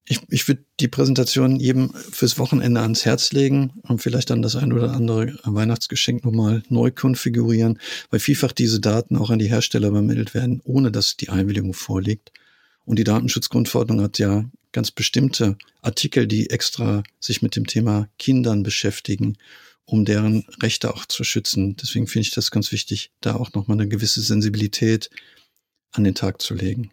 ich, 0.04 0.20
ich 0.30 0.48
würde 0.48 0.64
die 0.80 0.88
Präsentation 0.88 1.60
jedem 1.60 1.92
fürs 1.94 2.38
Wochenende 2.38 2.80
ans 2.80 3.04
Herz 3.04 3.32
legen 3.32 3.72
und 3.82 4.02
vielleicht 4.02 4.30
dann 4.30 4.42
das 4.42 4.56
ein 4.56 4.72
oder 4.72 4.92
andere 4.92 5.38
Weihnachtsgeschenk 5.44 6.24
nochmal 6.24 6.62
neu 6.68 6.90
konfigurieren, 6.90 7.78
weil 8.10 8.18
vielfach 8.20 8.52
diese 8.52 8.80
Daten 8.80 9.16
auch 9.16 9.30
an 9.30 9.38
die 9.38 9.48
Hersteller 9.48 9.88
übermittelt 9.88 10.34
werden, 10.34 10.60
ohne 10.64 10.90
dass 10.90 11.16
die 11.16 11.28
Einwilligung 11.28 11.72
vorliegt. 11.72 12.32
Und 12.84 12.98
die 12.98 13.04
Datenschutzgrundverordnung 13.04 14.00
hat 14.00 14.18
ja 14.18 14.44
ganz 14.72 14.90
bestimmte 14.90 15.56
Artikel, 15.82 16.26
die 16.26 16.50
extra 16.50 17.04
sich 17.20 17.42
mit 17.42 17.54
dem 17.54 17.66
Thema 17.66 18.08
Kindern 18.18 18.64
beschäftigen, 18.64 19.36
um 19.84 20.04
deren 20.04 20.44
Rechte 20.60 20.92
auch 20.92 21.06
zu 21.06 21.22
schützen. 21.22 21.76
Deswegen 21.76 22.08
finde 22.08 22.26
ich 22.26 22.34
das 22.34 22.50
ganz 22.50 22.72
wichtig, 22.72 23.12
da 23.20 23.36
auch 23.36 23.52
nochmal 23.52 23.76
eine 23.76 23.88
gewisse 23.88 24.20
Sensibilität 24.20 25.10
an 25.92 26.02
den 26.02 26.16
Tag 26.16 26.42
zu 26.42 26.54
legen 26.54 26.90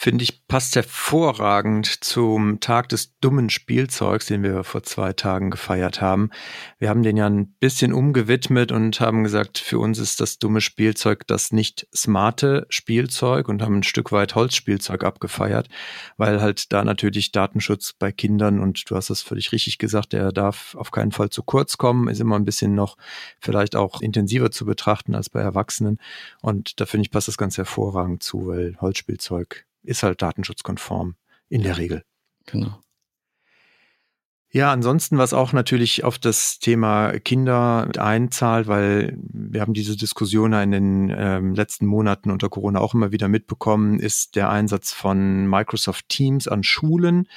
finde 0.00 0.22
ich, 0.22 0.46
passt 0.46 0.76
hervorragend 0.76 2.04
zum 2.04 2.60
Tag 2.60 2.88
des 2.88 3.18
dummen 3.18 3.50
Spielzeugs, 3.50 4.26
den 4.26 4.44
wir 4.44 4.62
vor 4.62 4.84
zwei 4.84 5.12
Tagen 5.12 5.50
gefeiert 5.50 6.00
haben. 6.00 6.30
Wir 6.78 6.88
haben 6.88 7.02
den 7.02 7.16
ja 7.16 7.26
ein 7.26 7.48
bisschen 7.58 7.92
umgewidmet 7.92 8.70
und 8.70 9.00
haben 9.00 9.24
gesagt, 9.24 9.58
für 9.58 9.80
uns 9.80 9.98
ist 9.98 10.20
das 10.20 10.38
dumme 10.38 10.60
Spielzeug 10.60 11.26
das 11.26 11.50
nicht 11.50 11.88
smarte 11.92 12.64
Spielzeug 12.68 13.48
und 13.48 13.60
haben 13.60 13.78
ein 13.78 13.82
Stück 13.82 14.12
weit 14.12 14.36
Holzspielzeug 14.36 15.02
abgefeiert, 15.02 15.68
weil 16.16 16.40
halt 16.40 16.72
da 16.72 16.84
natürlich 16.84 17.32
Datenschutz 17.32 17.92
bei 17.92 18.12
Kindern 18.12 18.60
und 18.60 18.88
du 18.88 18.94
hast 18.94 19.10
das 19.10 19.22
völlig 19.22 19.50
richtig 19.50 19.78
gesagt, 19.78 20.12
der 20.12 20.30
darf 20.30 20.76
auf 20.76 20.92
keinen 20.92 21.10
Fall 21.10 21.30
zu 21.30 21.42
kurz 21.42 21.76
kommen, 21.76 22.06
ist 22.06 22.20
immer 22.20 22.36
ein 22.36 22.44
bisschen 22.44 22.76
noch 22.76 22.96
vielleicht 23.40 23.74
auch 23.74 24.00
intensiver 24.00 24.52
zu 24.52 24.64
betrachten 24.64 25.16
als 25.16 25.28
bei 25.28 25.40
Erwachsenen. 25.40 25.98
Und 26.40 26.80
da 26.80 26.86
finde 26.86 27.02
ich, 27.02 27.10
passt 27.10 27.26
das 27.26 27.36
ganz 27.36 27.58
hervorragend 27.58 28.22
zu, 28.22 28.46
weil 28.46 28.76
Holzspielzeug 28.80 29.66
ist 29.88 30.02
halt 30.02 30.22
datenschutzkonform 30.22 31.16
in 31.48 31.62
der 31.62 31.78
Regel. 31.78 32.04
Genau. 32.46 32.80
Ja, 34.50 34.72
ansonsten, 34.72 35.18
was 35.18 35.34
auch 35.34 35.52
natürlich 35.52 36.04
auf 36.04 36.18
das 36.18 36.58
Thema 36.58 37.12
Kinder 37.18 37.90
einzahlt, 37.98 38.66
weil 38.66 39.18
wir 39.18 39.60
haben 39.60 39.74
diese 39.74 39.94
Diskussion 39.94 40.54
in 40.54 40.70
den 40.70 41.14
ähm, 41.14 41.54
letzten 41.54 41.84
Monaten 41.84 42.30
unter 42.30 42.48
Corona 42.48 42.80
auch 42.80 42.94
immer 42.94 43.12
wieder 43.12 43.28
mitbekommen, 43.28 44.00
ist 44.00 44.36
der 44.36 44.48
Einsatz 44.48 44.92
von 44.94 45.46
Microsoft 45.46 46.08
Teams 46.08 46.48
an 46.48 46.62
Schulen. 46.62 47.28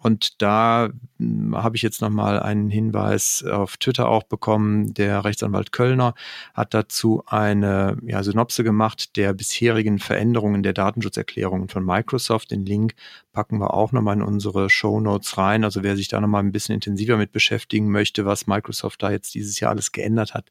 Und 0.00 0.40
da 0.40 0.90
hm, 1.18 1.56
habe 1.56 1.76
ich 1.76 1.82
jetzt 1.82 2.00
nochmal 2.00 2.38
einen 2.40 2.70
Hinweis 2.70 3.44
auf 3.44 3.76
Twitter 3.76 4.08
auch 4.08 4.22
bekommen. 4.22 4.94
Der 4.94 5.24
Rechtsanwalt 5.24 5.72
Kölner 5.72 6.14
hat 6.54 6.72
dazu 6.72 7.24
eine 7.26 7.96
ja, 8.02 8.22
Synopse 8.22 8.62
gemacht 8.62 9.16
der 9.16 9.34
bisherigen 9.34 9.98
Veränderungen 9.98 10.62
der 10.62 10.72
Datenschutzerklärungen 10.72 11.68
von 11.68 11.84
Microsoft. 11.84 12.52
Den 12.52 12.64
Link 12.64 12.94
packen 13.32 13.58
wir 13.58 13.74
auch 13.74 13.90
nochmal 13.90 14.16
in 14.16 14.22
unsere 14.22 14.70
Show 14.70 15.00
Notes 15.00 15.36
rein. 15.36 15.64
Also 15.64 15.82
wer 15.82 15.96
sich 15.96 16.06
da 16.08 16.20
nochmal 16.20 16.44
ein 16.44 16.52
bisschen 16.52 16.76
intensiver 16.76 17.16
mit 17.16 17.32
beschäftigen 17.32 17.90
möchte, 17.90 18.24
was 18.24 18.46
Microsoft 18.46 19.02
da 19.02 19.10
jetzt 19.10 19.34
dieses 19.34 19.58
Jahr 19.58 19.72
alles 19.72 19.90
geändert 19.90 20.32
hat, 20.32 20.48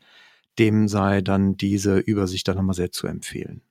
dem 0.60 0.90
sei 0.90 1.22
dann 1.22 1.56
diese 1.56 2.00
Übersicht 2.00 2.48
dann 2.50 2.58
nochmal 2.58 2.76
sehr 2.76 2.92
zu 2.92 3.08
empfehlen. 3.08 3.62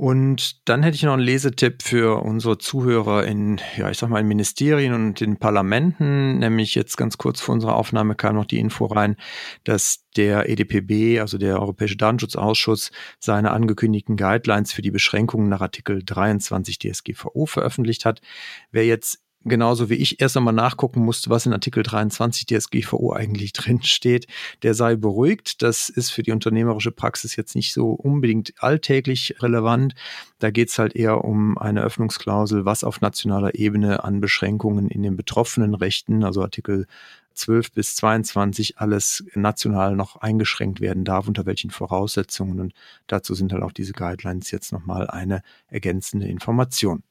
Und 0.00 0.66
dann 0.66 0.82
hätte 0.82 0.94
ich 0.94 1.02
noch 1.02 1.12
einen 1.12 1.20
Lesetipp 1.20 1.82
für 1.82 2.22
unsere 2.22 2.56
Zuhörer 2.56 3.26
in, 3.26 3.60
ja, 3.76 3.90
ich 3.90 3.98
sag 3.98 4.08
mal, 4.08 4.20
in 4.20 4.28
Ministerien 4.28 4.94
und 4.94 5.20
in 5.20 5.36
Parlamenten. 5.36 6.38
Nämlich 6.38 6.74
jetzt 6.74 6.96
ganz 6.96 7.18
kurz 7.18 7.42
vor 7.42 7.52
unserer 7.52 7.76
Aufnahme 7.76 8.14
kam 8.14 8.36
noch 8.36 8.46
die 8.46 8.60
Info 8.60 8.86
rein, 8.86 9.16
dass 9.64 10.06
der 10.16 10.48
EDPB, 10.48 11.20
also 11.20 11.36
der 11.36 11.60
Europäische 11.60 11.98
Datenschutzausschuss, 11.98 12.92
seine 13.18 13.50
angekündigten 13.50 14.16
Guidelines 14.16 14.72
für 14.72 14.80
die 14.80 14.90
Beschränkungen 14.90 15.50
nach 15.50 15.60
Artikel 15.60 16.02
23 16.02 16.78
DSGVO 16.78 17.44
veröffentlicht 17.44 18.06
hat. 18.06 18.22
Wer 18.70 18.86
jetzt 18.86 19.22
genauso 19.44 19.88
wie 19.88 19.94
ich 19.94 20.20
erst 20.20 20.36
einmal 20.36 20.54
nachgucken 20.54 21.00
musste, 21.00 21.30
was 21.30 21.46
in 21.46 21.52
Artikel 21.52 21.82
23 21.82 22.46
DSGVO 22.46 23.12
eigentlich 23.12 23.52
drin 23.54 23.82
steht, 23.82 24.26
der 24.62 24.74
sei 24.74 24.96
beruhigt. 24.96 25.62
Das 25.62 25.88
ist 25.88 26.10
für 26.10 26.22
die 26.22 26.32
unternehmerische 26.32 26.92
Praxis 26.92 27.36
jetzt 27.36 27.54
nicht 27.54 27.72
so 27.72 27.90
unbedingt 27.90 28.54
alltäglich 28.58 29.36
relevant. 29.40 29.94
Da 30.38 30.50
geht 30.50 30.68
es 30.68 30.78
halt 30.78 30.94
eher 30.94 31.24
um 31.24 31.58
eine 31.58 31.82
Öffnungsklausel, 31.82 32.64
was 32.64 32.84
auf 32.84 33.00
nationaler 33.00 33.54
Ebene 33.54 34.04
an 34.04 34.20
Beschränkungen 34.20 34.88
in 34.88 35.02
den 35.02 35.16
betroffenen 35.16 35.74
Rechten, 35.74 36.24
also 36.24 36.42
Artikel 36.42 36.86
12 37.34 37.72
bis 37.72 37.96
22 37.96 38.78
alles 38.78 39.24
national 39.34 39.96
noch 39.96 40.16
eingeschränkt 40.16 40.80
werden 40.80 41.04
darf, 41.04 41.26
unter 41.28 41.46
welchen 41.46 41.70
Voraussetzungen. 41.70 42.60
Und 42.60 42.74
dazu 43.06 43.34
sind 43.34 43.52
halt 43.52 43.62
auch 43.62 43.72
diese 43.72 43.92
Guidelines 43.92 44.50
jetzt 44.50 44.72
nochmal 44.72 45.08
eine 45.08 45.42
ergänzende 45.68 46.26
Information. 46.26 47.02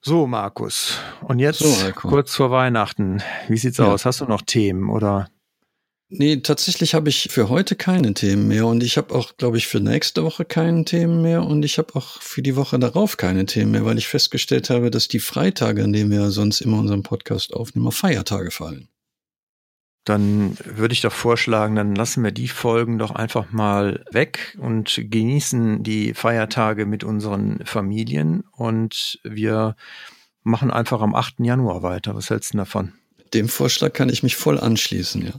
So, 0.00 0.26
Markus. 0.26 0.98
Und 1.22 1.38
jetzt 1.38 1.58
so, 1.58 1.92
kurz 1.92 2.34
vor 2.34 2.50
Weihnachten. 2.50 3.22
Wie 3.48 3.58
sieht's 3.58 3.78
ja. 3.78 3.86
aus? 3.86 4.04
Hast 4.04 4.20
du 4.20 4.26
noch 4.26 4.42
Themen 4.42 4.88
oder? 4.88 5.28
Nee, 6.08 6.36
tatsächlich 6.36 6.94
habe 6.94 7.08
ich 7.08 7.28
für 7.32 7.48
heute 7.48 7.74
keine 7.74 8.14
Themen 8.14 8.46
mehr 8.46 8.66
und 8.66 8.84
ich 8.84 8.96
habe 8.96 9.12
auch, 9.12 9.36
glaube 9.36 9.56
ich, 9.58 9.66
für 9.66 9.80
nächste 9.80 10.22
Woche 10.22 10.44
keine 10.44 10.84
Themen 10.84 11.20
mehr 11.20 11.42
und 11.42 11.64
ich 11.64 11.78
habe 11.78 11.96
auch 11.96 12.22
für 12.22 12.42
die 12.42 12.54
Woche 12.54 12.78
darauf 12.78 13.16
keine 13.16 13.44
Themen 13.44 13.72
mehr, 13.72 13.84
weil 13.84 13.98
ich 13.98 14.06
festgestellt 14.06 14.70
habe, 14.70 14.92
dass 14.92 15.08
die 15.08 15.18
Freitage, 15.18 15.82
an 15.82 15.92
denen 15.92 16.12
wir 16.12 16.30
sonst 16.30 16.60
immer 16.60 16.78
unseren 16.78 17.02
Podcast 17.02 17.54
aufnehmen, 17.54 17.88
auf 17.88 17.96
Feiertage 17.96 18.52
fallen. 18.52 18.88
Dann 20.06 20.56
würde 20.64 20.92
ich 20.92 21.00
doch 21.00 21.12
vorschlagen, 21.12 21.74
dann 21.74 21.96
lassen 21.96 22.22
wir 22.22 22.30
die 22.30 22.46
Folgen 22.46 22.96
doch 22.96 23.10
einfach 23.10 23.50
mal 23.50 24.04
weg 24.12 24.56
und 24.60 25.02
genießen 25.02 25.82
die 25.82 26.14
Feiertage 26.14 26.86
mit 26.86 27.02
unseren 27.02 27.58
Familien 27.66 28.44
und 28.52 29.18
wir 29.24 29.74
machen 30.44 30.70
einfach 30.70 31.00
am 31.00 31.16
8. 31.16 31.40
Januar 31.40 31.82
weiter. 31.82 32.14
Was 32.14 32.30
hältst 32.30 32.54
du 32.54 32.58
davon? 32.58 32.92
Dem 33.34 33.48
Vorschlag 33.48 33.94
kann 33.94 34.08
ich 34.08 34.22
mich 34.22 34.36
voll 34.36 34.60
anschließen, 34.60 35.26
ja. 35.26 35.32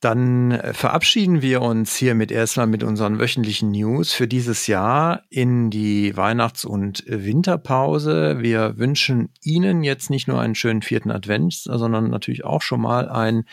Dann 0.00 0.50
äh, 0.50 0.74
verabschieden 0.74 1.40
wir 1.40 1.62
uns 1.62 1.96
hiermit 1.96 2.30
erstmal 2.30 2.66
mit 2.66 2.82
unseren 2.82 3.18
wöchentlichen 3.18 3.70
News 3.70 4.12
für 4.12 4.28
dieses 4.28 4.66
Jahr 4.66 5.22
in 5.30 5.70
die 5.70 6.14
Weihnachts- 6.16 6.66
und 6.66 7.02
Winterpause. 7.06 8.36
Wir 8.40 8.76
wünschen 8.76 9.30
Ihnen 9.42 9.82
jetzt 9.82 10.10
nicht 10.10 10.28
nur 10.28 10.38
einen 10.38 10.54
schönen 10.54 10.82
vierten 10.82 11.10
Advent, 11.10 11.54
sondern 11.54 12.10
natürlich 12.10 12.44
auch 12.44 12.60
schon 12.60 12.82
mal 12.82 13.08
ein 13.08 13.44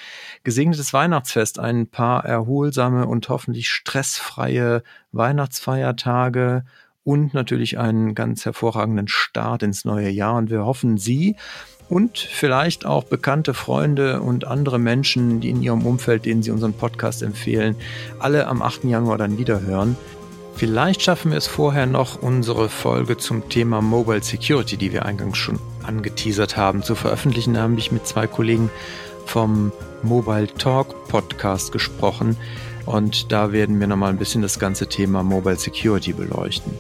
gesegnetes 0.43 0.91
Weihnachtsfest, 0.91 1.60
ein 1.60 1.88
paar 1.88 2.25
erholsame 2.25 3.08
und 3.08 3.29
hoffentlich 3.29 3.69
stressfreie 3.69 4.84
Weihnachtsfeiertage 5.13 6.65
und 7.03 7.34
natürlich 7.34 7.79
einen 7.79 8.15
ganz 8.15 8.45
hervorragenden 8.45 9.08
Start 9.08 9.63
ins 9.63 9.86
neue 9.86 10.10
Jahr. 10.10 10.36
Und 10.36 10.49
wir 10.49 10.65
hoffen, 10.65 10.97
Sie 10.97 11.36
und 11.93 12.17
vielleicht 12.17 12.88
auch 12.88 13.03
bekannte 13.03 13.53
Freunde 13.53 14.19
und 14.21 14.47
andere 14.47 14.79
Menschen, 14.79 15.41
die 15.41 15.51
in 15.51 15.62
ihrem 15.62 15.86
Umfeld, 15.86 16.25
denen 16.25 16.41
sie 16.41 16.49
unseren 16.49 16.73
Podcast 16.73 17.21
empfehlen, 17.21 17.75
alle 18.17 18.47
am 18.47 18.63
8. 18.63 18.86
Januar 18.86 19.19
dann 19.19 19.38
wieder 19.38 19.62
hören. 19.62 19.95
Vielleicht 20.56 21.03
schaffen 21.03 21.29
wir 21.29 21.38
es 21.38 21.45
vorher 21.45 21.86
noch, 21.86 22.19
unsere 22.19 22.67
Folge 22.67 23.17
zum 23.17 23.47
Thema 23.47 23.82
Mobile 23.82 24.23
Security, 24.23 24.75
die 24.75 24.91
wir 24.91 25.06
eingangs 25.06 25.38
schon 25.38 25.60
angeteasert 25.84 26.58
haben, 26.58 26.82
zu 26.82 26.95
veröffentlichen. 26.95 27.53
Da 27.53 27.62
habe 27.62 27.77
ich 27.77 27.91
mit 27.91 28.08
zwei 28.08 28.25
Kollegen 28.25 28.71
vom 29.27 29.71
Mobile 30.01 30.47
Talk 30.47 31.08
Podcast 31.10 31.71
gesprochen 31.71 32.38
und 32.88 33.32
da 33.32 33.51
werden 33.51 33.79
wir 33.79 33.86
nochmal 33.86 34.10
ein 34.10 34.17
bisschen 34.17 34.41
das 34.41 34.58
ganze 34.58 34.88
Thema 34.88 35.21
Mobile 35.21 35.58
Security 35.58 36.13
beleuchten. 36.13 36.73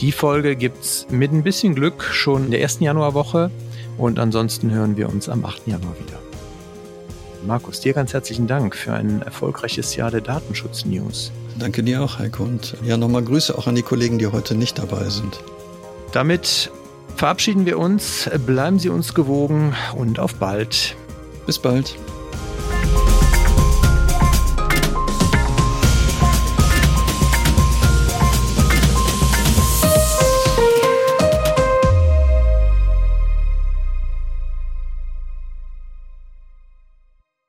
Die 0.00 0.12
Folge 0.12 0.54
gibt 0.54 0.84
es 0.84 1.06
mit 1.10 1.32
ein 1.32 1.42
bisschen 1.42 1.74
Glück 1.74 2.04
schon 2.04 2.44
in 2.44 2.50
der 2.52 2.60
ersten 2.60 2.84
Januarwoche 2.84 3.50
und 3.98 4.18
ansonsten 4.18 4.70
hören 4.70 4.96
wir 4.96 5.08
uns 5.08 5.28
am 5.28 5.44
8. 5.44 5.66
Januar 5.66 5.94
wieder. 5.98 6.18
Markus, 7.46 7.80
dir 7.80 7.92
ganz 7.92 8.12
herzlichen 8.12 8.46
Dank 8.46 8.74
für 8.74 8.92
ein 8.92 9.22
erfolgreiches 9.22 9.94
Jahr 9.94 10.10
der 10.10 10.20
Datenschutz-News. 10.20 11.30
Danke 11.58 11.82
dir 11.82 12.02
auch, 12.02 12.18
Heiko. 12.18 12.42
Und 12.42 12.76
ja, 12.82 12.96
nochmal 12.96 13.22
Grüße 13.22 13.56
auch 13.56 13.66
an 13.66 13.74
die 13.74 13.82
Kollegen, 13.82 14.18
die 14.18 14.26
heute 14.26 14.54
nicht 14.54 14.78
dabei 14.78 15.08
sind. 15.08 15.40
Damit 16.12 16.70
verabschieden 17.14 17.64
wir 17.64 17.78
uns. 17.78 18.28
Bleiben 18.46 18.78
Sie 18.78 18.88
uns 18.88 19.14
gewogen 19.14 19.74
und 19.94 20.18
auf 20.18 20.34
bald. 20.34 20.96
Bis 21.46 21.58
bald. 21.58 21.96